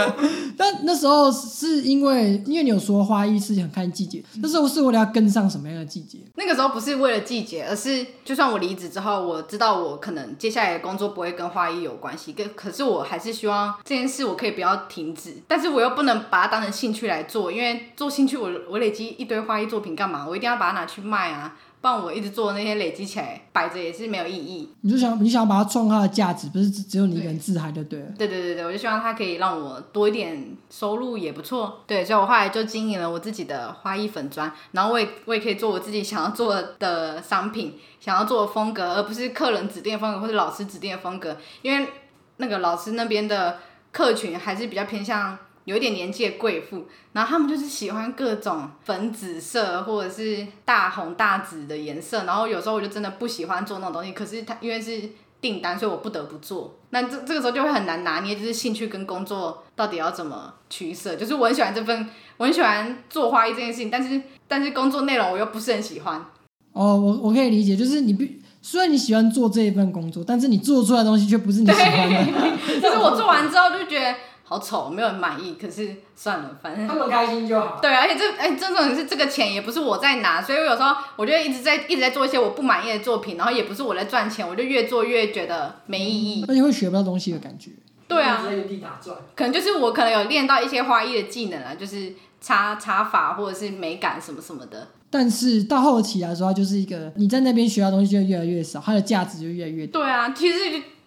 [0.58, 6.18] 但那时候是因为，因为你有说花艺是想看季节，那时候是为了要跟上什么样的季节？
[6.34, 20.26] 那个时候不是为了季节，而是就算我离职之后，我知道我可能接下来的工作不会跟花艺有关系，跟可是我还是希望这件事我可以不要停止，但是我又不能把它当成兴趣来做，因为做兴趣我我累积一堆花艺作品干嘛？
[20.28, 21.56] 我一定要把它拿去卖啊。
[21.80, 24.68] 不然我一直做那些累积起来摆着也是没有意义。
[24.82, 28.06] 你就想你想把它创它的价值，不是只只有你一个人自嗨就对了。
[28.18, 31.80] 对对对对，我就希望它可以让我多一点收入也不错。
[31.86, 41.88] 对，所以我后来就经营了我自己的花艺粉砖，然后我也我也可以做我自己想要做的商品，想要做的风格，而不是客人指定的风格或者老师指定的风格，因为
[42.36, 43.58] 那个老师那边的
[43.90, 45.38] 客群还是比较偏向。
[45.64, 55.02] 有一点年纪的贵妇，然后他们就是喜欢各种粉紫色或者是大红大紫的颜色，然后有时候我就真的不喜欢做那种东西，可是他因为是
[55.40, 56.74] 订单，所以我不得不做。
[56.90, 61.14] 那这这个时候就会很难拿捏，就是兴趣跟工作到底要怎么取舍。
[61.14, 66.24] 就是我很喜欢这份，我很喜欢做花艺这件事情，但是但是工作内容我又不是很喜欢。
[66.72, 72.80] 哦，我我可以理解，就是你必虽然你喜欢做这一份工作，但是你做出来的东西却不是你喜欢的。
[72.80, 74.14] 就是我做完之后就觉得。
[74.50, 75.54] 好丑，没有人满意。
[75.54, 77.78] 可是算了，反正他们开心就好。
[77.80, 86.44] 对，而且这哎，真的是这个钱也不是我在拿，所以我有时候我就一直在一直在做一些我不满意的作品，然后也不是我在赚钱，我就越做越觉得没意义。
[86.48, 87.70] 而且会学不到东西的感觉。
[88.08, 89.16] 对啊，在原地打转。
[89.36, 94.88] 可能就是我可能有练到一些花艺的技能啊，就是插插法或者是美感什么什么的。
[95.12, 99.92] 但是到后期来说，它就是一个你在那边学到东西就越来越少，它的价值就越来越低。
[99.92, 100.58] 对啊，其实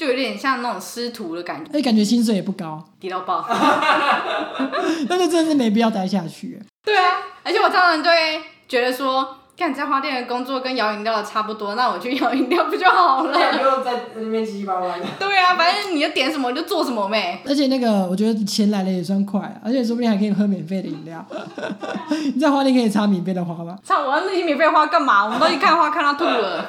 [0.04, 1.72] 就就有点像那种师徒的感觉。
[1.72, 3.46] 而且感觉薪水也不高，低到爆。
[5.08, 6.60] 那就真的是没必要待下去。
[6.84, 9.38] 对啊，而且我常常就会觉得说。
[9.56, 13.32] 看在花店的工作跟摇饮料的差不多，那我去摇饮料不就好了？
[13.54, 15.06] 不用在那边七七八八的。
[15.20, 17.40] 对啊，反正你要点什么就做什么呗。
[17.48, 21.24] 而且那个，我觉得钱来了也算快，而且说不定还可以喝免费的饮料。
[22.34, 23.78] 你在花店可以插免费的花吗？
[23.86, 25.24] 插我那些免费花干嘛？
[25.24, 26.66] 我们都去看花看到吐了。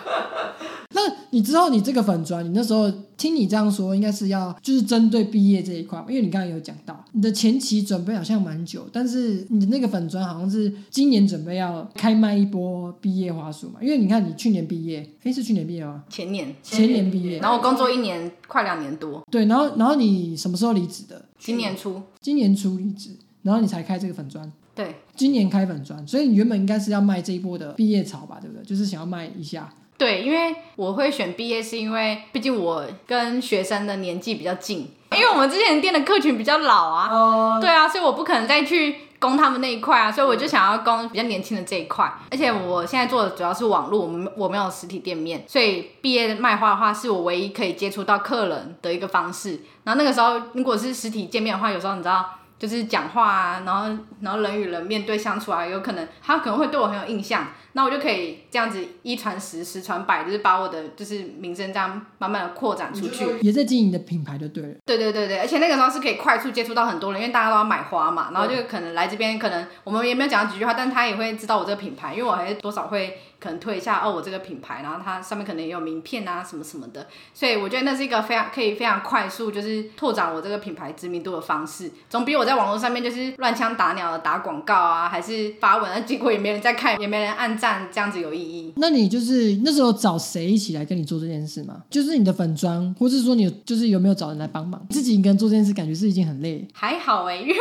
[0.95, 13.81] 那你之后你这个粉砖，你那时候听你这样说，应该是要就是针对毕业这一块，因为你刚刚有讲到你的前期准备好像蛮久，但是你的那个粉砖好像是今年准备要开卖一波毕业花束嘛？
[13.83, 16.05] 因为你看你去年毕业，哎是去年毕业吗？
[16.09, 19.23] 前年，前年毕业，然后工作一年快两年多。
[19.31, 21.25] 对，然后然后你什么时候离职的？
[21.39, 23.11] 今年初，今年初离职，
[23.43, 24.51] 然后你才开这个粉砖。
[24.75, 28.39] 对，今年开粉砖，所以你原本应该是要卖这一波的毕业潮吧？
[28.41, 28.65] 对不对？
[28.65, 29.73] 就是想要卖一下。
[29.97, 37.09] 对，因为我会选毕业，是因为毕竟我跟学生的年纪比较近，因为我们之前店的客群比较老啊。
[37.11, 37.59] 哦。
[37.61, 42.13] 对啊，所以我不可能再去攻他们那一块啊，所以我就想要攻比较年轻的这一块。
[42.31, 49.61] 而且我现在做的主要是网络，我们我没有实体店面，所以毕业卖花的话，是我唯一可以接触到客人的一个方式。
[49.85, 52.25] 然后那个时候，如果是实体见面的话，有时候你知道。
[52.67, 64.75] 就是讲话啊，然后然后人与人面对相处啊，有可能他可能会对我很有印象，那我就可以这样子一传十，十传百，就是把我的就是名声这样慢慢的扩展出去，也在经营你的品牌就对了。
[64.87, 73.19] 对对对对，而且那个时候是可以快速接触到很多人，因为大家都要买花嘛，然后就可能来这边，可能我们也没有讲几句话，但他也会知道我这个品牌，因为我还是多少会。
[73.45, 88.73] 可能推一下哦，我这个品牌，然后它上面可能也有名片啊，什么什么的，所以我觉得那是一个非常可以非常快速，就是拓展我这个品牌知名度的方式，总比我在网络上面就是乱枪打鸟的打广告啊，还是发文，那结果也没人在看，也没人按赞，这样子有意义。
[88.77, 91.83] 那你就是那时候找谁一起来跟你做这件事吗？
[91.91, 94.81] 就是你的粉妆，或是说你就是有没有找人来帮忙？
[94.89, 96.67] 自己一个人做这件事，感觉是一件很累。
[96.73, 97.55] 还好哎，因为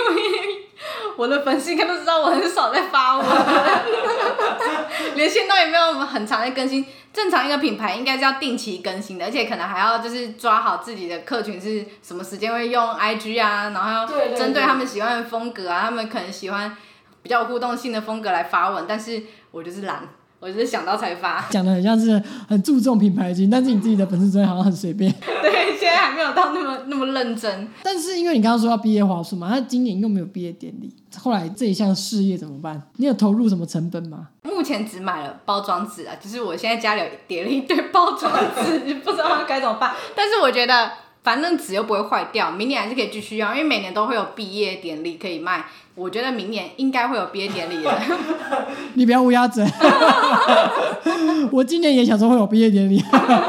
[1.17, 3.25] 我的粉丝应该都知道我很少在发文，
[5.15, 6.85] 连线都也没有很长的更新。
[7.13, 16.75] 正常一个品牌应该是要定期更新的，而且可能还要就是抓好自己的客群是什么时间会用 IG 啊，然后要针对他们喜欢的风格啊，他们可能喜欢
[17.21, 20.09] 比较互动性的风格来发文，但是我就是懒。
[20.43, 25.09] 我就是想到才发， 讲的很像是很注重品牌经但是你自己的粉丝专好像很随便。
[25.41, 27.69] 对，现在还没有到那么那么认真。
[27.81, 32.81] 但是因为你刚刚说要毕业华术嘛，那今年又没有毕业典礼，后来这一项事业怎么办？
[32.97, 34.27] 你有投入什么成本吗？
[34.43, 38.29] 目前只买了包装纸啊，就是我现在家里叠了一堆包装
[38.65, 39.93] 纸， 不知道该怎么办。
[40.13, 40.91] 但是我觉得。
[41.23, 45.63] 反正纸又不会坏掉，明年还是可以继续用，因为每年都会有毕业典礼可以卖。
[45.95, 48.01] 我觉得明年应该会有毕业典礼了。
[48.95, 49.63] 你不要乌鸦嘴。
[51.51, 52.99] 我今年也想说会有毕业典礼，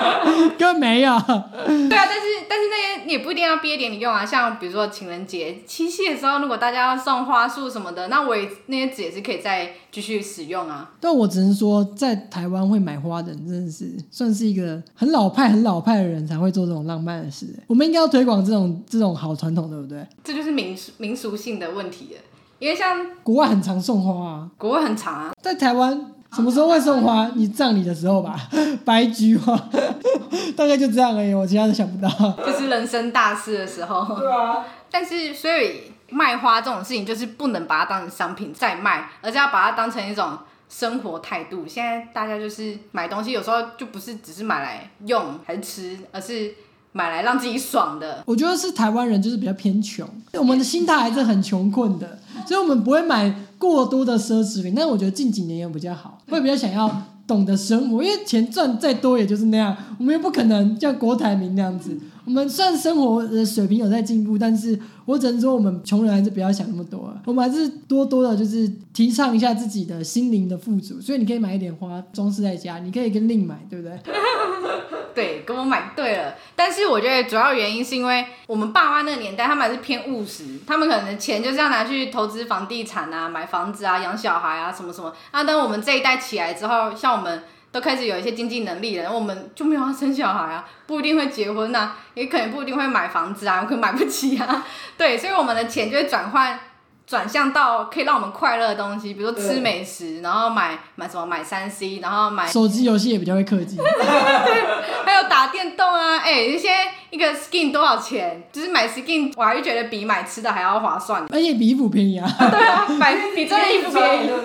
[0.59, 1.11] 根本没有。
[1.19, 10.93] 对啊，但是但是那些也不一定要毕业典礼用啊，像比如说情人节、七夕的时候，如果大家要送花束什么的，那我也那些纸也是可以再继续使用啊。
[11.01, 17.47] 但我只能说，在台湾会买花的人真的是算是一个很老派、很老派的人才会做这种浪漫的事。
[17.67, 20.07] 我们应该要推广这种这种好传统，对不对？
[20.23, 22.21] 这就是民俗民俗性的问题了，
[22.59, 27.31] 因为像国外很常送花啊，国外很常啊，在台湾什么时候会送花？
[27.35, 28.37] 你葬礼的时候吧，
[28.85, 29.57] 白菊花，
[30.57, 32.09] 大概就这样而已，我其他都想不到。
[32.45, 34.17] 就是人生大事的时候。
[34.17, 40.37] 对啊，但是所以卖花这种事情，就是不能把它当成商品再卖，而是要把它当成一种
[40.69, 41.65] 生活态度。
[41.69, 46.53] 现在大家就是买东西，有时候就不是只是买来用还是吃，而是
[46.93, 48.23] 买来让自己爽的。
[48.27, 53.35] 我觉得是台湾人就是比较偏穷，我们的心态还是很穷困的，所以我们不会买
[53.71, 54.75] 过多的奢侈品。
[54.75, 61.99] 但我觉得近几年也比较好，会比较想要懂得生活，因为钱赚再多也就是那样，我们又不可能像郭台铭那样子。
[62.27, 70.99] 我们虽然生活的水平有在进步，但是我只能说我们穷人还是不要想那么多了，我们还是多多的就是提倡一下自己的心灵的富足。
[71.03, 73.99] 所以你可以买一点花装饰在家，你可以跟另买，对不对？
[75.15, 76.35] 对，跟我买对了。
[76.57, 85.15] 但是我觉得主要原因是因为我们爸妈那个年代，他们还是偏务实，他们可能钱就是要拿去投资房地产啊、买房子啊、养小孩啊什么什么。
[85.31, 94.67] 啊，等我们这一代起来之后，像我们都开始有一些经济能力了，我们就没有要生小孩啊，不一定会结婚啊，也可能不一定会买房子啊，我可能买不起啊。
[94.99, 96.59] 对，所以我们的钱就会转换。
[97.07, 103.79] 转向到可以让我们快乐的东西，比如说吃美食，然后买买什么买三 C，然后买手机游戏也比较会氪金。
[105.05, 106.71] 还有打电动啊，哎、那些
[107.11, 108.43] 一个 skin 多少钱？
[108.51, 111.23] 就是买 skin，我还是觉得比买吃的还要划算。
[111.31, 112.27] 而且比衣服便宜啊。
[112.39, 114.27] 对啊，买比真的衣服便宜。
[114.33, 114.43] 对不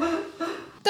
[0.00, 0.17] 对？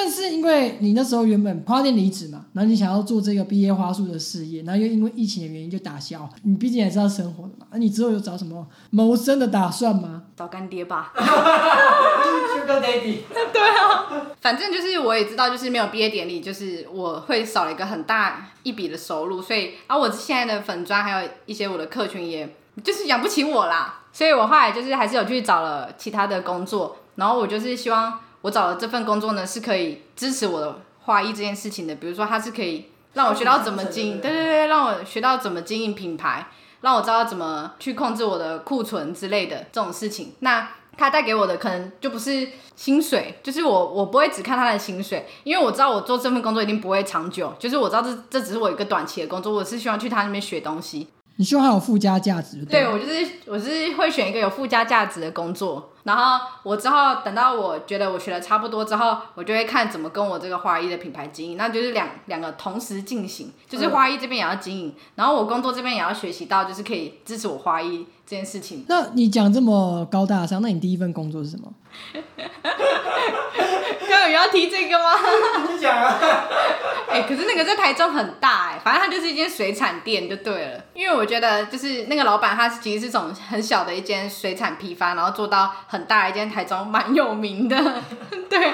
[0.01, 6.29] 但是因为你那时候原本花店离职嘛，然后你想要做这个毕业花束的事业，然后又因为疫情的原因就打消。
[6.45, 10.23] 你毕竟也是要生活的嘛，那你之后有找什么谋生的打算吗？
[10.37, 13.17] 找干爹吧，Sugar Daddy，
[14.41, 36.49] 反正就是我也知道，就是没有毕业典礼，就是我会少了一个很大一笔的收入，所以啊，我现在的粉砖还有一些我的客群也就是养不起我啦，所以我后来就是还是有去找了其他的工作，然后我就是希望我找的这份工作呢是可以支持我的花艺这件事情的，比如说它是可以让我学到怎么经营，对对对，让我学到怎么经营品牌，
[36.81, 40.33] 让我知道怎么去控制我的库存之类的这种事情。
[40.41, 51.07] 那它带给我的可能就不是薪水，就是我我不会只看他的薪水，因为我知道我做这份工作一定不会长久，就是我知道这这只是我一个短期的工作，我是希望去他那边学东西。
[51.39, 68.85] 你希望它有附加价值，对吧我就是我是会选一个有附加价值的工作，然后我之后等到我觉得我学的差不多之后，我就会看怎么跟我这个花艺的品牌经营，那就是两两个同时进行，就是花艺这边也要经营，然后我工作这边也要学习到，就是可以支持我花艺这件事情。
[68.89, 71.73] 那你讲这么高大上，那你第一份工作是什么？
[74.33, 75.15] 要提这个吗？
[75.71, 76.19] 你讲啊。
[77.11, 80.85] 哎、可是那个在台中很大哎、反正它就是一间水产店就对了。
[80.93, 87.77] 因为我觉得就是那个老板他其实是从很小的一间水产批发，然后做到很大一间台中蛮有名的，
[88.51, 88.73] 对。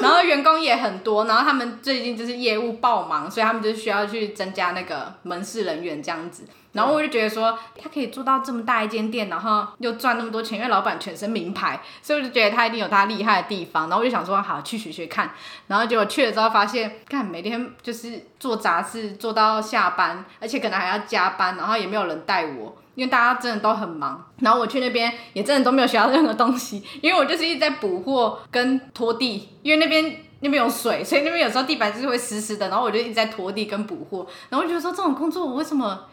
[0.00, 6.44] 然后员工也很多，然后他们最近就是业务爆忙，所以他们就需要去增加那个门市人员这样子。
[6.74, 13.88] 然后我就觉得说，他可以做到这么大一间店，然后又赚那么多钱，因为老板全身名牌，所以我就觉得他一定有他厉害的地方。
[13.88, 15.30] 然后我就想说，好去学学看。
[15.68, 22.76] 然后结果去了之后发现，看每天就是做杂事做到下班，而且可能还要加班，然后也没有人带我。
[22.94, 36.04] 因为大家真的都很忙，然后我去那边也真的都没有学到任何东西，因为我就是一直在补货跟拖地，因为那边那边有水，所以那边有时候地板就是会湿湿的，然后我就一直在拖地跟补货，然后我就觉得说这种工作我为什么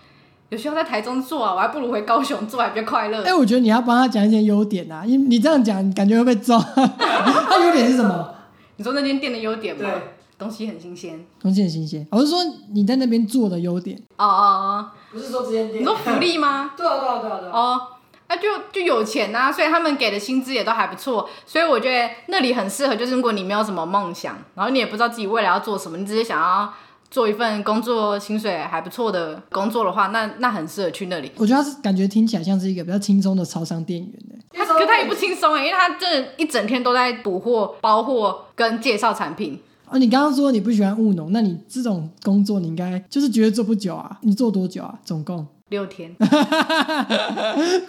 [0.52, 1.54] 有需要在台中做啊？
[1.56, 3.24] 我还不如回高雄做，还比较快乐。
[3.24, 6.60] 哎、我觉得你要帮他讲一些优点啊，因为你这样讲，感觉会被抓。
[6.76, 8.36] 他优点是什么？
[8.76, 9.82] 你说那间店的优点吗？
[9.82, 11.26] 对，东西很新鲜。
[11.42, 12.06] 东西很新鲜。
[12.12, 12.40] 我是说
[12.74, 16.72] 你在那边做的优点，哦哦哦，不是说这间你说福利吗？
[16.76, 17.50] 对啊，对啊，对啊，对。
[17.50, 17.82] 哦，
[18.28, 22.96] 那、就就有钱呐、所以他们给的薪资也都还不错，所以我觉得那里很适合。
[22.98, 26.74] 就是如果你没有什么梦想，然后你也不知道自己未来要做什么，你只是想要
[27.12, 31.30] 做一份工作，薪水还不错的工作的话，那那很适合去那里。
[31.36, 34.36] 我觉得他是感觉听起来像是一个比较轻松的超商店员的。
[34.54, 39.60] 他可他也不轻松哎，因为他真的一整天都在补货、包货跟介绍产品。
[39.90, 44.18] 哦，你刚刚说你不喜欢务农，那你这种工作你应该就是觉得做不久啊？
[44.22, 44.96] 你做多久啊？
[45.04, 45.46] 总共？
[45.68, 46.14] 六天，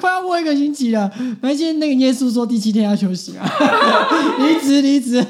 [0.00, 1.10] 快要过一个星期了。
[1.40, 3.44] 而且那个耶稣说第七天要休息啊，
[4.38, 5.20] 离职离职。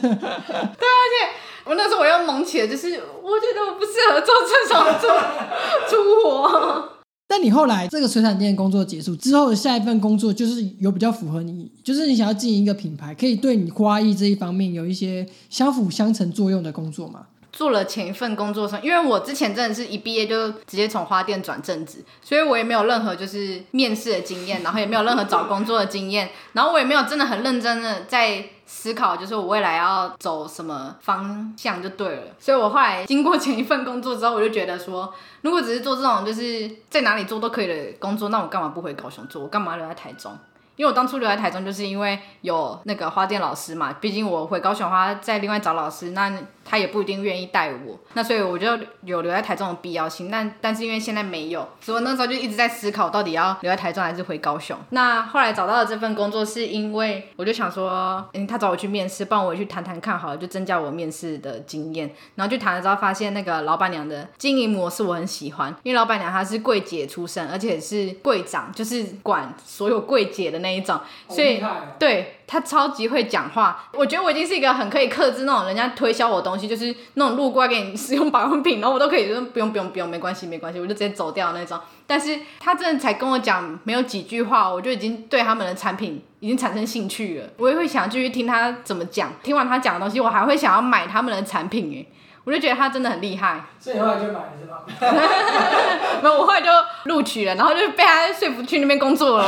[1.65, 6.89] 我那时候我要猛起来，就是我觉得我不适合做这种出出活。
[7.29, 17.29] 但你后来这个水产店工作结束之后下一份工作，就是有比较符合你，就是你想要经营一个品牌，可以对你花艺这一方面有一些相辅相成作用的工作吗？
[17.53, 32.23] 做了前一份工作上，因为我之前真的是一毕业就直接从花店转正职，所以我也没有任何就是面试的经验，然后也没有任何找工作的经验，然后我也没有真的很认真的在思考，就是我未来要走什么方向就对了。
[32.39, 35.13] 所以我后来经过前一份工作之后，我就觉得说，
[35.43, 39.43] 如果只是做这种就是在哪里做都可以的工作，那我干嘛不回高雄做？
[39.43, 40.33] 我干嘛留在台中？
[40.75, 46.33] 因为我当初留在台中，就是因为有那个花店老师嘛，毕竟我回高雄花再另外找老师，那
[46.65, 48.67] 他也不一定愿意带我，那所以我就
[49.05, 50.31] 有留在台中的必要性。
[50.31, 54.77] 但但是因为现在没有，所以我那时候就一直在思考，到底要留在台中还是回高雄。
[54.91, 62.11] 那后来找到了这份工作，是因为我就想说，嗯，他找我去面试，帮我去谈谈看好了，就增加我面试的经验。
[62.37, 71.63] 然后去谈了之后，发现那个老板娘的经营模式我很喜欢，因为老板娘她是柜姐出身，而且是柜长，就是管所有柜姐的那一种，所以
[71.99, 72.37] 对。
[72.53, 81.81] 他超级会讲话，我觉得我已经是一个很可以克制那种人家推销我东西，就是那种路过给你使用保养品，然后我都可以说不用不用不用，没关系没关系，我就直接走掉那种。
[82.07, 92.07] 但是他真的才跟我讲没有几句话，我就已经对他们的产品已经产生兴趣了，我也会想继续听他怎么讲，听完他讲的东西，我还会想要买他们的产品诶。
[92.45, 94.83] 我就觉得他真的很厉害，所以后来就买了是吧？
[96.23, 96.69] 没有，我后来就
[97.05, 99.45] 录取了，然后就被他说服去那边工作了。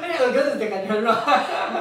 [0.00, 1.16] 那耳根子的感觉软。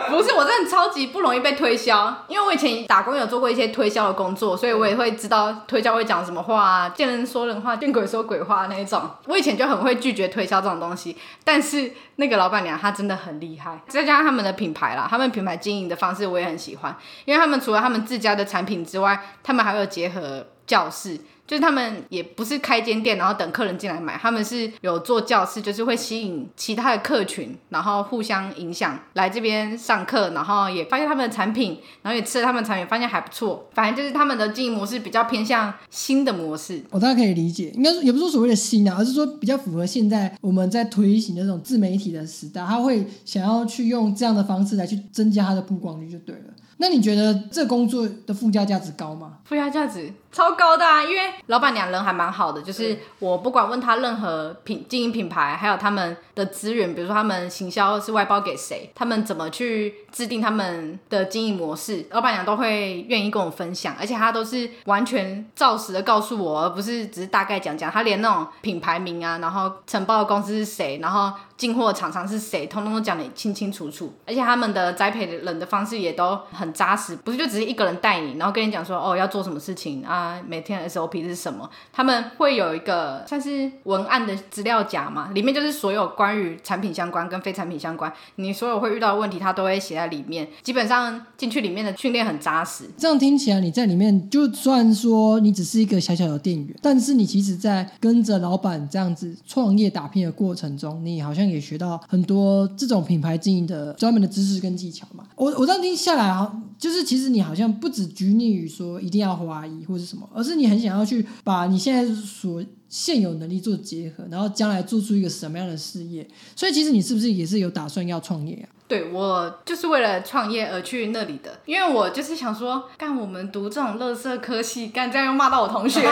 [0.10, 9.02] 不是，我真的超级不容易被推销，因为我以前打工有做过一些推销的工作，所以我也会知道推销会讲什么话，见人说人话，见鬼说鬼话那一种。
[9.28, 11.92] 我以前就很会拒绝推销这种东西，但是
[12.22, 16.96] 那个老板娘她真的很厉害，再加上他们的品牌啦，他们品牌经营的方式我也很喜欢，
[17.26, 19.82] 因为他们除了他们自家的产品之外，他们还有。
[19.92, 21.20] 结合教室。
[21.52, 33.68] 就是他们也不是开间店，然后等客人进来买，他们是有做教室，就是会吸引其他的客群，然后互相影响来这边上课，然后也发现他们的产品，然后也吃了他们的产品，发现还不错。
[33.74, 36.82] 反正就是他们的经营模式比较偏向新的模式。
[36.90, 46.54] 我大概可以理解，应该说也不是说所谓的新啊，而是说比较符合现在我们在推行的这种自媒体的时代，他会想要去用这样的方式来去增加他的曝光率就对了。
[46.78, 49.34] 那你觉得这工作的附加价值高吗？
[49.52, 76.72] 附加价值超高的啊，因为老板娘人还蛮好的，就是我不管问他任何品经营品牌，还有他们的资源，比如说他们行销是外包给谁，他们怎么去制定他们的经营模式，老板娘都会愿意跟我分享，而且她都是完全照实的告诉我，而不是只是大概讲讲，她连那种品牌名啊，然后承包的公司是谁，然后进货厂商是谁，通通都讲得清清楚楚，而且他们的栽培人的方式也都很。
[76.72, 81.68] 扎实不是就只是一个人带你，然后跟你讲说哦要做做什么事情啊，每天 SOP 是什么？
[81.92, 90.48] 他们会有一个算是文案的资料夹嘛，里面就是所有关于产品相关跟非产品相关，你所有会遇到的问题，他都会写在里面。
[90.62, 92.84] 基本上进去里面的训练很扎实。
[92.96, 105.24] 这样听起来你在里面就算说你只是一个小小的店员，但是你其实在跟着老板这样子创业打拼的过程中，你好像也学到很多这种品牌经营的专门的知识跟技巧嘛。
[105.36, 106.54] 我我这样听下来啊。
[106.78, 116.28] 就是其实你好像不止拘泥于说一定要华裔或者什么，而是你很想要去把你现在所现有能力做结合，然后将来做出一个什么样的事业。
[116.56, 118.68] 所以其实你是不是也是有打算要创业啊？
[118.92, 126.02] 对我就是为了创业而去那里的，因为我就是想说，干我们读这种乐色科系，干这样又骂到我同学，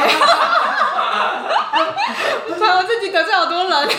[2.47, 3.89] 我我自己得罪好多人。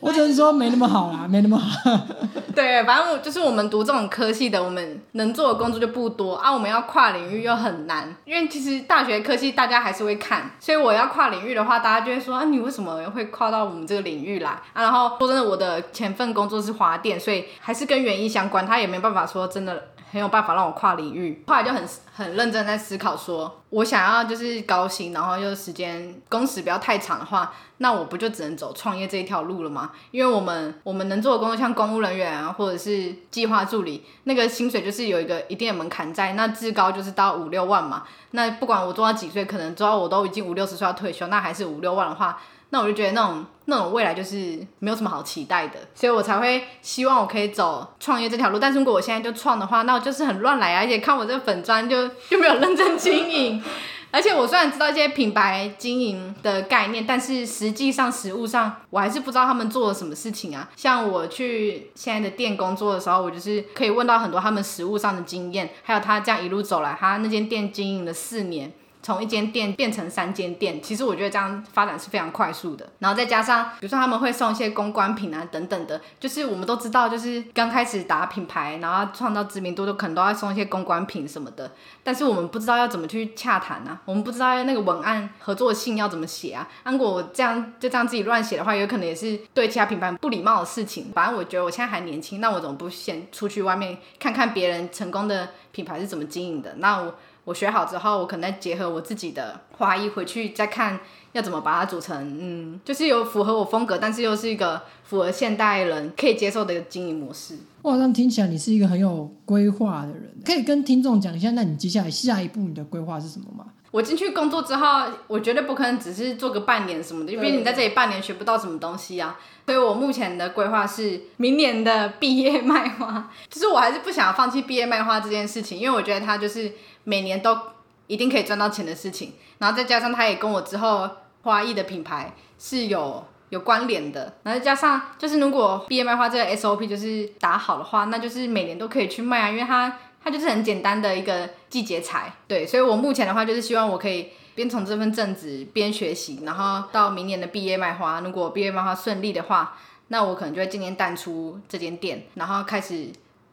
[0.00, 1.90] 我只能说没那么好啦，没那么好。
[2.54, 6.52] 对，反正我就是我们读这种科系的，我们能做的工作就不多啊。
[6.52, 14.82] 我们要跨领域又很难，因为其实大学科系大家还是会看，所以我要跨领域的话，大家就会说啊，你为什么会跨到我们这个领域来啊？
[14.82, 19.88] 然后说真的，我的前份工作是华电，所以还是跟园艺相关，他也没办法说真的。
[20.12, 21.82] 很有办法让我跨领域，后来就很
[22.14, 29.90] 很认真在思考，说我想要就是高薪，然后又时间工时不要太长的话，那我不就只能走创业这一条路了吗？
[30.10, 38.02] 因为我们我们能做的工作像公务人员啊，或者是计划助理，那个薪水就是有一个一定的门槛在，那至高就是到五六万嘛。
[38.32, 42.38] 那不管我做到几岁，可能做到我都已经五六十岁要退休，那还是五六万的话。
[42.72, 48.58] 那我就觉得那种那种未来就是没有什么好期待的，所以我才会希望我可以走创业这条路。
[48.58, 50.80] 但是如果我现在就创的话，那我就是很乱来啊！
[50.80, 53.62] 而且看我这个粉砖就就没有认真经营。
[54.10, 60.68] 而且我虽然知道一些品牌经营的概念，但是实际上实物上我还是不知道他们做了什么事情啊。
[60.74, 68.72] 像我去现在的店工作的时候，我就是可以问到很多他们实物上的经验，还有他这样一路走来，他那间店经营了四年。
[69.02, 72.88] 从一间店变成三间店，其实我觉得这样发展是非常快速的。
[73.00, 81.72] 然后再加上，比如说他们会送一些公关品啊等等的，就是我们都知道，就是刚开始打品牌，然后创造知名度，都可能都要送一些公关品什么的。
[82.04, 86.68] 但是我们不知道要怎么去洽谈啊，我们不知道那个文案合作信要怎么写啊。
[86.84, 91.10] 如果我这样就这样自己乱写的话，有可能也是对其他品牌不礼貌的事情。
[91.12, 96.74] 反正我觉得我现在还年轻，那我怎么不先出去外面看看别人成功的品牌是怎么经营的？
[96.76, 97.14] 那我。
[97.44, 101.00] 我学好之后，我可能再结合我自己的花艺回去再看
[101.32, 107.56] 要怎么把它组成，嗯，就是有符合我风格，但是又是一个符合现代人可以接受的一个经营模式。
[107.82, 113.66] 哇，这样听起来你是一个很有规划的人，可以跟听众讲一下，那你接下来下一步你的规划是什么吗？
[113.90, 119.36] 我进去工作之后，我绝对不可能只是做个半年什么的，因为你在这里半年学不到什么东西啊。
[119.66, 126.72] 所以我目前的规划是明年的毕业卖花， 就是我还是不想要放弃毕业卖花这件事情，因为我觉得它就是。
[127.04, 127.58] 每年都
[128.06, 131.08] 一定可以赚到钱的事情，然后再加上它也跟我之后
[131.42, 149.76] 花艺的品牌是有有关联的，然后再加上就是如果毕业卖花这个 SOP 就是打好的话，那就是每年都可以去卖啊，因为它它就是很简单的一个季节财，对，所以我目前的话就是希望我可以边从这份正职边学习，然后到明年的毕业卖花，如果毕业卖花顺利的话，
[150.08, 153.08] 那我可能就会今年淡出这间店，然后开始。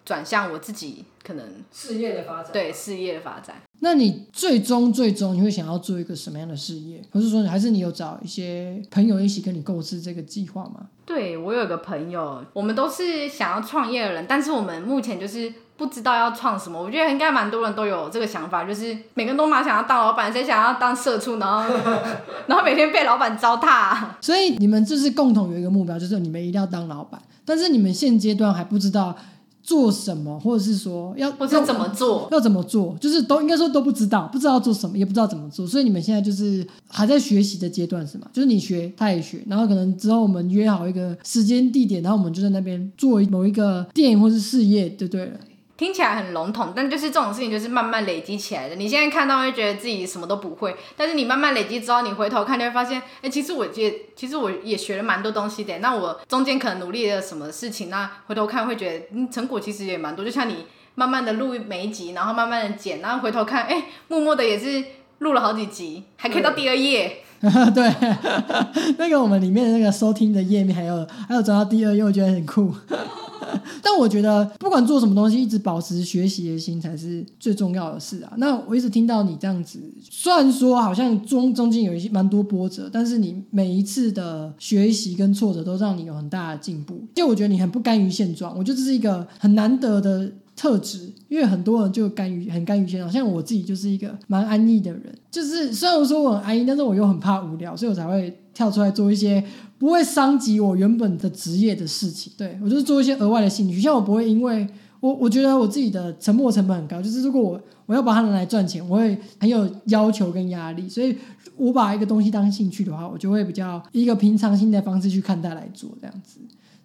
[0.05, 3.55] 转向我自己可能事业的发展，对事业的发展。
[3.81, 7.01] 那你最终最终你会想要做一个什么样的事业？
[7.11, 10.87] 或是说，还是你有找一些朋友一起跟你构思这个计划吗？
[11.05, 16.81] 对我有个朋友，我们都是想要创业的人，但是我们目前就是不知道要创什么。
[16.81, 21.63] 我觉得应该蛮多人都有这个想法，就是每个人都蛮想要当老板，谁想要当社畜，然后
[22.47, 23.97] 然后每天被老板糟蹋。
[24.19, 29.15] 所以你们就是共同有一个目标，就是你们一定要当老板，但是你们现阶段还不知道。
[29.61, 38.27] 做什么，或者是说要，或者怎么做，要怎么做，就是都应该说都不知道，不知道做什么，也不知道怎么做，所以你们现在就是还在学习的阶段，是吗？
[38.33, 45.31] 就是你学，他也学，然后可能之后我们约好一个时间地点，然后我们就在那边做某一个电影或是事业，对对了。
[45.79, 48.75] 听起来很笼统，但就是这种事情就是慢慢累积起来的。
[48.75, 55.79] 你现在看到会觉得自己什么都不会，但是你慢慢累积之后，你回头看就会发现，哎，其实我也其实我也学了蛮多东西的。
[55.79, 60.25] 那我中间可能努力了什么事情，那回头看会觉得，嗯，成果其实也蛮多。
[60.25, 60.65] 就像你
[60.95, 64.83] 慢慢的录每一集，然后慢慢的剪，然后回头看，哎，默默的也是
[65.19, 67.23] 录了好几集，还可以到第二页。
[67.73, 67.95] 对，
[68.97, 72.73] 那个我们里面的那个收听的页面，还有还有走到第二页，我觉得很酷。
[73.81, 78.31] 但我觉得，不管做什么东西，一直保持学习的心才是最重要的事啊。
[78.37, 87.01] 那我一直听到你这样子，虽然说好像中中间有一些蛮多波折，但是你每一次的学习跟挫折都让你有很大的进步。
[87.15, 90.29] 就我觉得你很不甘于现状，我觉得这是一个很难得的
[90.59, 95.03] 特质，因为很多人就甘于很甘于现状，像我自己就是一个蛮安逸的人。
[95.31, 99.41] 就是虽然说我很安逸，但是我又很怕无聊，所以我才会跳出来做一些。
[99.77, 103.79] 不会伤及我原本的职业的事情，对我就是做一些额外的兴趣。
[103.79, 104.67] 像我不会因为
[104.99, 110.89] 我我觉得我自己的沉没成本很高，就是如果我我要把它拿来赚钱，我会很有要求跟压力。
[110.89, 111.15] 所以
[111.55, 116.41] 我把一个东西当兴趣的话，我就会比较一个平常心的方式去看待来做这样子。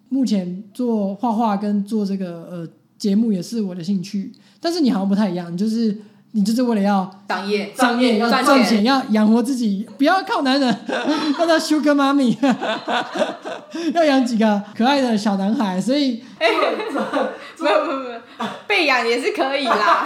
[0.09, 2.69] 目前做画画跟做这个呃
[3.05, 5.95] 节目也是我的兴趣，但是你好像不太一样，你就是。
[6.37, 10.69] 你就是为了要商业，商业要赚钱，要养活自己，不要靠男人，
[11.39, 12.37] 要当 Sugar Mommy，
[13.95, 18.21] 要养几个可爱的小男孩，所以，没有没有没有，
[18.67, 20.05] 被养也是可以啦，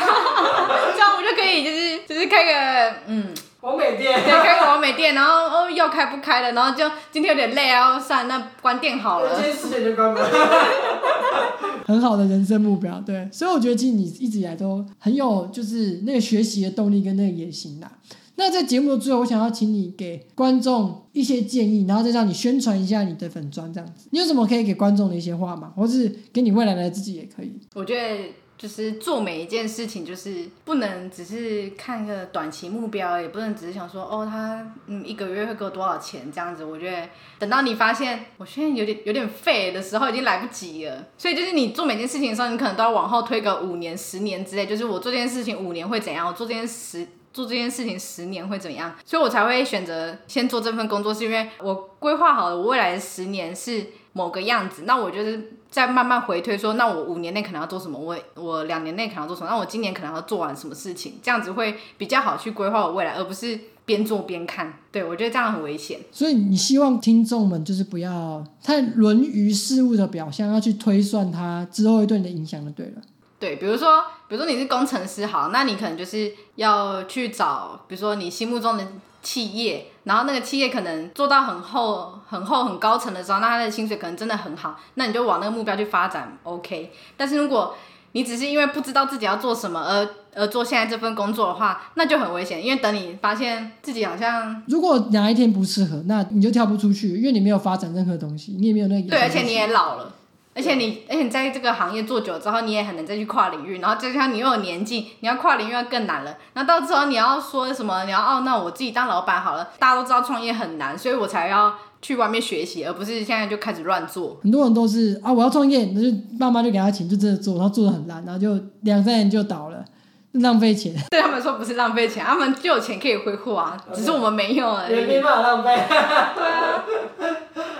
[0.94, 3.32] 这样我就可以就是就是开个嗯。
[3.60, 9.34] 王美店，对，开个王美店，然后哦要开不开了，然后就今天有点累啊，算那关店好了。
[9.34, 10.24] 今天十点就关门。
[11.84, 17.90] 很好的人生目标，对，所以我觉得其实你一直以来都很有就是那个学习的动力跟那个野心的。
[18.36, 24.06] 那在节目的最后，我想要请你给观众一些建议，然后再让你宣传一下你的粉砖这样子。
[24.12, 25.72] 你有什么可以给观众的一些话吗？
[25.76, 27.58] 或是给你未来的自己也可以。
[27.74, 28.34] 我觉得。
[28.58, 36.64] 就是做每一件事情，就是不能只是看个短期目标，也不能只是想说哦，他嗯一个月会给我多少钱这样子。
[36.64, 41.06] 我觉得等到你发现我现在有点有点废的时候，已经来不及了。
[41.16, 44.66] 所以就是你做每件事情的时候，你可能都要往后推个五年、十年之类。
[44.66, 46.26] 就是我做这件事情五年会怎样？
[46.26, 48.92] 我做这件十做这件事情十年会怎样？
[49.04, 54.82] 所以我才会选择先做这份工作，是因为我规划好了我未来的十年是某个样子。
[54.84, 55.52] 那我就是。
[55.70, 57.98] 再慢慢回推，说那我五年内可能要做什么？
[57.98, 59.48] 我我两年内可能要做什么？
[59.50, 61.14] 那我今年可能要做完什么事情？
[61.22, 64.74] 这样子会比较好去规划我未来，而不是边做边看。
[64.90, 66.00] 对我觉得这样很危险。
[66.10, 73.02] 所以你希望听众们就是不要太论于事物的表象，要去推算它之后会对你的影响就对了。
[73.38, 78.84] 对，比如说比如说你是工程师好，那你可能就是要去找，比如说你心目中的
[79.22, 86.92] 企业，然后那个企业可能做到很厚、很厚、很高层的时候，那他的薪水可能真的很好，那你就往那个目标去发展，OK。
[87.16, 87.74] 但是如果
[88.12, 99.10] 你只是因为不知道自己要做什么而而做现在这份工作的话，那就很危险，因为等你发现自己好像如果哪一天不适合，那你就跳不出去，因为你没有发展任何东西，你也没有那个。
[99.10, 100.14] 对，而且你也老了。
[100.58, 103.78] 而且你，而且你在这个行业做久之后，你也很难再去跨领域。
[103.78, 106.36] 然后加上你又有年纪，你要跨领域要更难了。
[106.52, 108.04] 然后到时候你要说什么？
[108.04, 109.68] 你要哦，那我自己当老板好了。
[109.78, 114.36] 大家都知道创业很难，所以我才要去外面学习，而不是现在就开始乱做。
[114.42, 116.08] 很多人都是啊，我要创业，那就
[116.40, 119.84] 爸妈就给他钱，就真的做，然后做的很烂，然后就两三年就倒了，
[120.32, 120.94] 浪费钱。
[121.10, 124.96] 对他们说不是浪费钱，他们就有钱可以挥霍啊， 只是我们没用而已。
[124.96, 125.74] 也没办法浪费。
[125.74, 126.84] 对啊。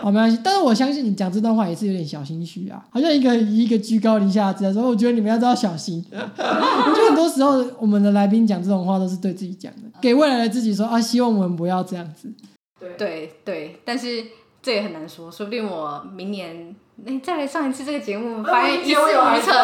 [0.00, 0.40] 好，没关系。
[0.42, 6.04] 但是我相信你讲这段话也是有点小心虚啊，好像一个一个居高临下的说，我觉得你们要都要小心。
[6.12, 12.32] 我觉得很多时候我们的来宾讲这种话都是对自己讲的，给未来的自己说啊，希望我们不要这样子。
[12.78, 14.24] 对对对，但是
[14.62, 16.74] 这也很难说，说不定我明年
[17.06, 19.54] 哎再来上一次这个节目，发现一事无成。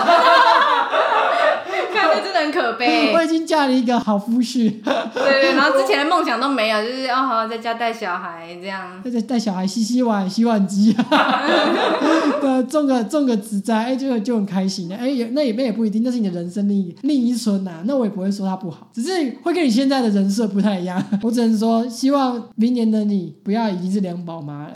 [1.92, 3.12] 看这真的很可悲。
[3.14, 4.82] 我已经嫁了一个好夫婿。
[4.82, 9.00] 对对，然后之前的梦想都没有，就是哦好在家带小孩这样。
[9.04, 10.92] 在带小孩洗洗碗、洗碗机，
[12.40, 14.96] 对，种个种个植栽，哎，就就很开心的。
[14.96, 17.82] 哎，也那也那也不一定，那是你的人生另一另一春呐。
[17.84, 21.02] 那我也不会说他不好，只是会跟你现在的人设不太一样。
[21.22, 24.72] 我只能说，希望明年的你不要已经是两宝妈了。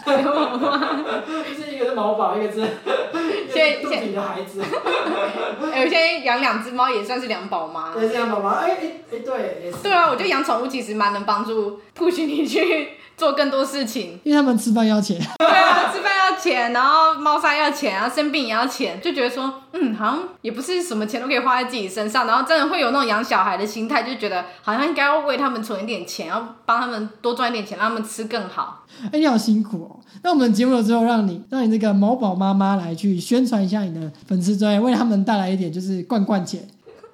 [1.99, 2.61] 是一个是毛宝，一个是
[3.53, 4.63] 现在 肚里的孩子。
[5.73, 7.93] 哎，我现在养两只猫也算是两宝妈。
[8.01, 8.77] 也是两宝妈，哎哎
[9.13, 9.79] 哎，对，也是。
[9.83, 14.21] 对啊，我觉得养宠物其实蛮能帮助 push 你去做更多事情。
[14.23, 15.19] 因为他们吃饭要钱。
[15.39, 16.08] 对啊，吃饭要
[16.49, 28.87] 钱，然后猫砂要钱，然后生病也要钱，就觉得说，嗯，好像也不是什么钱都可以花在自己身上，然后真的会有那种养小孩的心态，就觉得好像应该要为他们存一点钱，要帮他们多赚一点钱，让他们吃更好。
[29.13, 30.01] 哎，你好辛苦哦。
[30.23, 36.67] 那我们节目了之后，让你让你这个某宝妈妈来去宣传一下你的粉丝专业，为他们带来一点就是罐罐钱。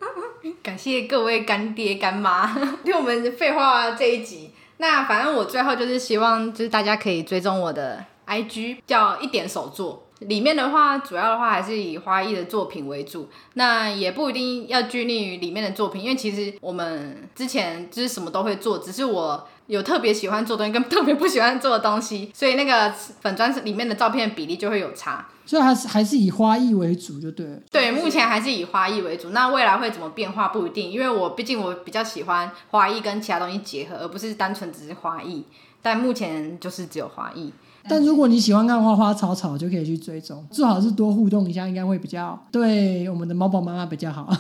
[0.63, 2.47] 感谢各位干爹干妈
[2.85, 4.51] 听我们废话这一集。
[4.79, 10.03] 那反正我最后就是希望，就是大家可以追踪我的 IG，叫一点手作。
[10.21, 13.29] 里面的话，主要的话还是以花艺的作品为主。
[13.55, 25.27] 那也不一定要拘泥于里面的作品，因为其实我们之前就是什么都会做，只是我有特别喜欢做东西跟特别不喜欢做的东西，所以那个粉砖里面的照片比例就会有差。
[25.45, 27.59] 所以还是还是以花艺为主就对了。
[27.71, 29.31] 对，目前还是以花艺为主。
[29.31, 35.45] 那未来会怎么变化不一定，因为我毕竟我比较喜欢花艺跟其他东西结合，而不是单纯只是花艺。
[35.83, 37.53] 但目前就是只有花艺。
[37.89, 44.29] 但如果你喜欢看花花草草，就可以去追踪，最好是多互动一下，应该会比较对我们的猫宝妈妈比较好。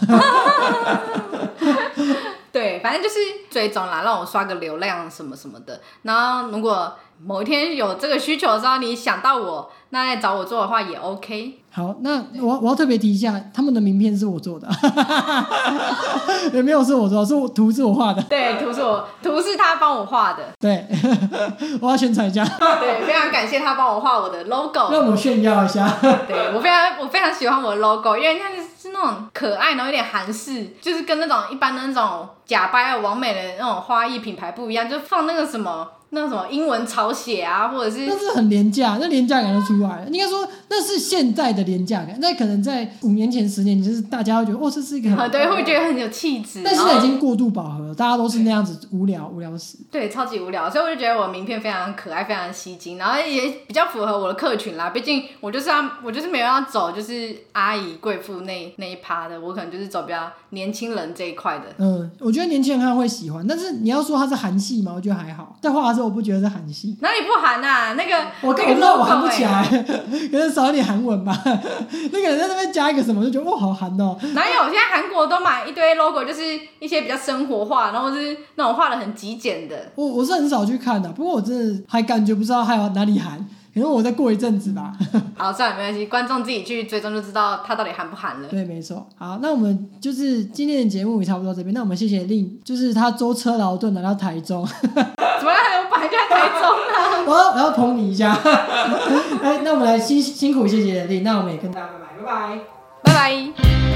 [2.51, 3.17] 对，反正就是
[3.51, 5.81] 追踪啦，让我刷个流量什么什么的。
[6.03, 11.61] 然后如果某一天有这个需求的时候，你想到我，那来找我做的话也 OK。
[11.71, 14.69] 好，那我我要特别提一下，他们的名片是我做的，
[16.55, 18.23] 也没有是我做，是我图是我画的。
[18.23, 20.45] 对，图是我图是他帮我画的。
[20.61, 20.87] 对，
[21.83, 22.45] 我要宣传一下。
[22.45, 24.93] 对，非常感谢他帮我画我的 logo。
[24.93, 25.89] 让我炫耀一下。
[26.29, 35.89] 对我非常我非常喜欢我的 logo，因为它是是那种可爱，然后有点韩式，就是跟那种一般的那种假掰完美的那种花艺品牌不一样，就放那个什么。
[36.15, 40.09] 那什么英文抄写啊，或者是那是很廉价，那廉价感就出来了。
[40.09, 46.63] 应该说那是现在的廉价感，那可能在五年前、十年，就是大家会觉得哦，这是一个很 对，会觉得很有气质。
[46.65, 49.79] 但现在已经过度饱和，大家都是那样子无聊，无聊死。
[49.91, 54.91] 对，超级无聊，所以我就觉得我名片非常可爱，非常吸睛，然后也比较符合我的客群啦。
[54.91, 61.65] 毕竟我就是要，我就是没有要走就是阿姨贵妇那那一趴的，我可能就是走比较年轻人这一块的。
[61.79, 65.57] 嗯，我觉得年轻人看会喜欢，但是你要说它是韩系嘛，我觉得还好。
[65.61, 66.04] 在画的时候。
[66.05, 67.95] 我不觉得是韩系，哪里不韩呐？
[67.95, 69.65] 那个我那我知道我韩不起来，
[70.31, 71.37] 可能少一点韩文吧。
[72.13, 74.17] 那个人在那边加一个什么，就觉得哇，好韩哦。
[74.35, 74.65] 哪有？
[74.65, 76.43] 现在韩国都买一堆 logo，就是
[76.79, 79.77] 一些比较生活化，然后是那种画的很极简的。
[79.95, 83.45] 我我是很少去看的，不过我真的还感觉不知道还有哪里韩。
[83.75, 84.93] 可能我再过一阵子吧。
[85.37, 88.47] 好，算了，没关系，观众自己去追踪就知道他到底韩不韩了。
[88.49, 89.05] 对，没错。
[89.17, 91.75] 好，那我们就是今天的节目也差不多这边。
[91.75, 94.65] 那我们谢谢令，就是他舟车劳顿来到台中。
[94.95, 95.51] 怎么
[96.09, 97.25] 在台中啊？
[97.27, 98.37] 我要我要捧你一下。
[99.43, 102.59] 哎，那我们来辛辛苦谢谢丽，那我们也跟大家拜拜，
[103.03, 103.94] 拜拜，拜拜。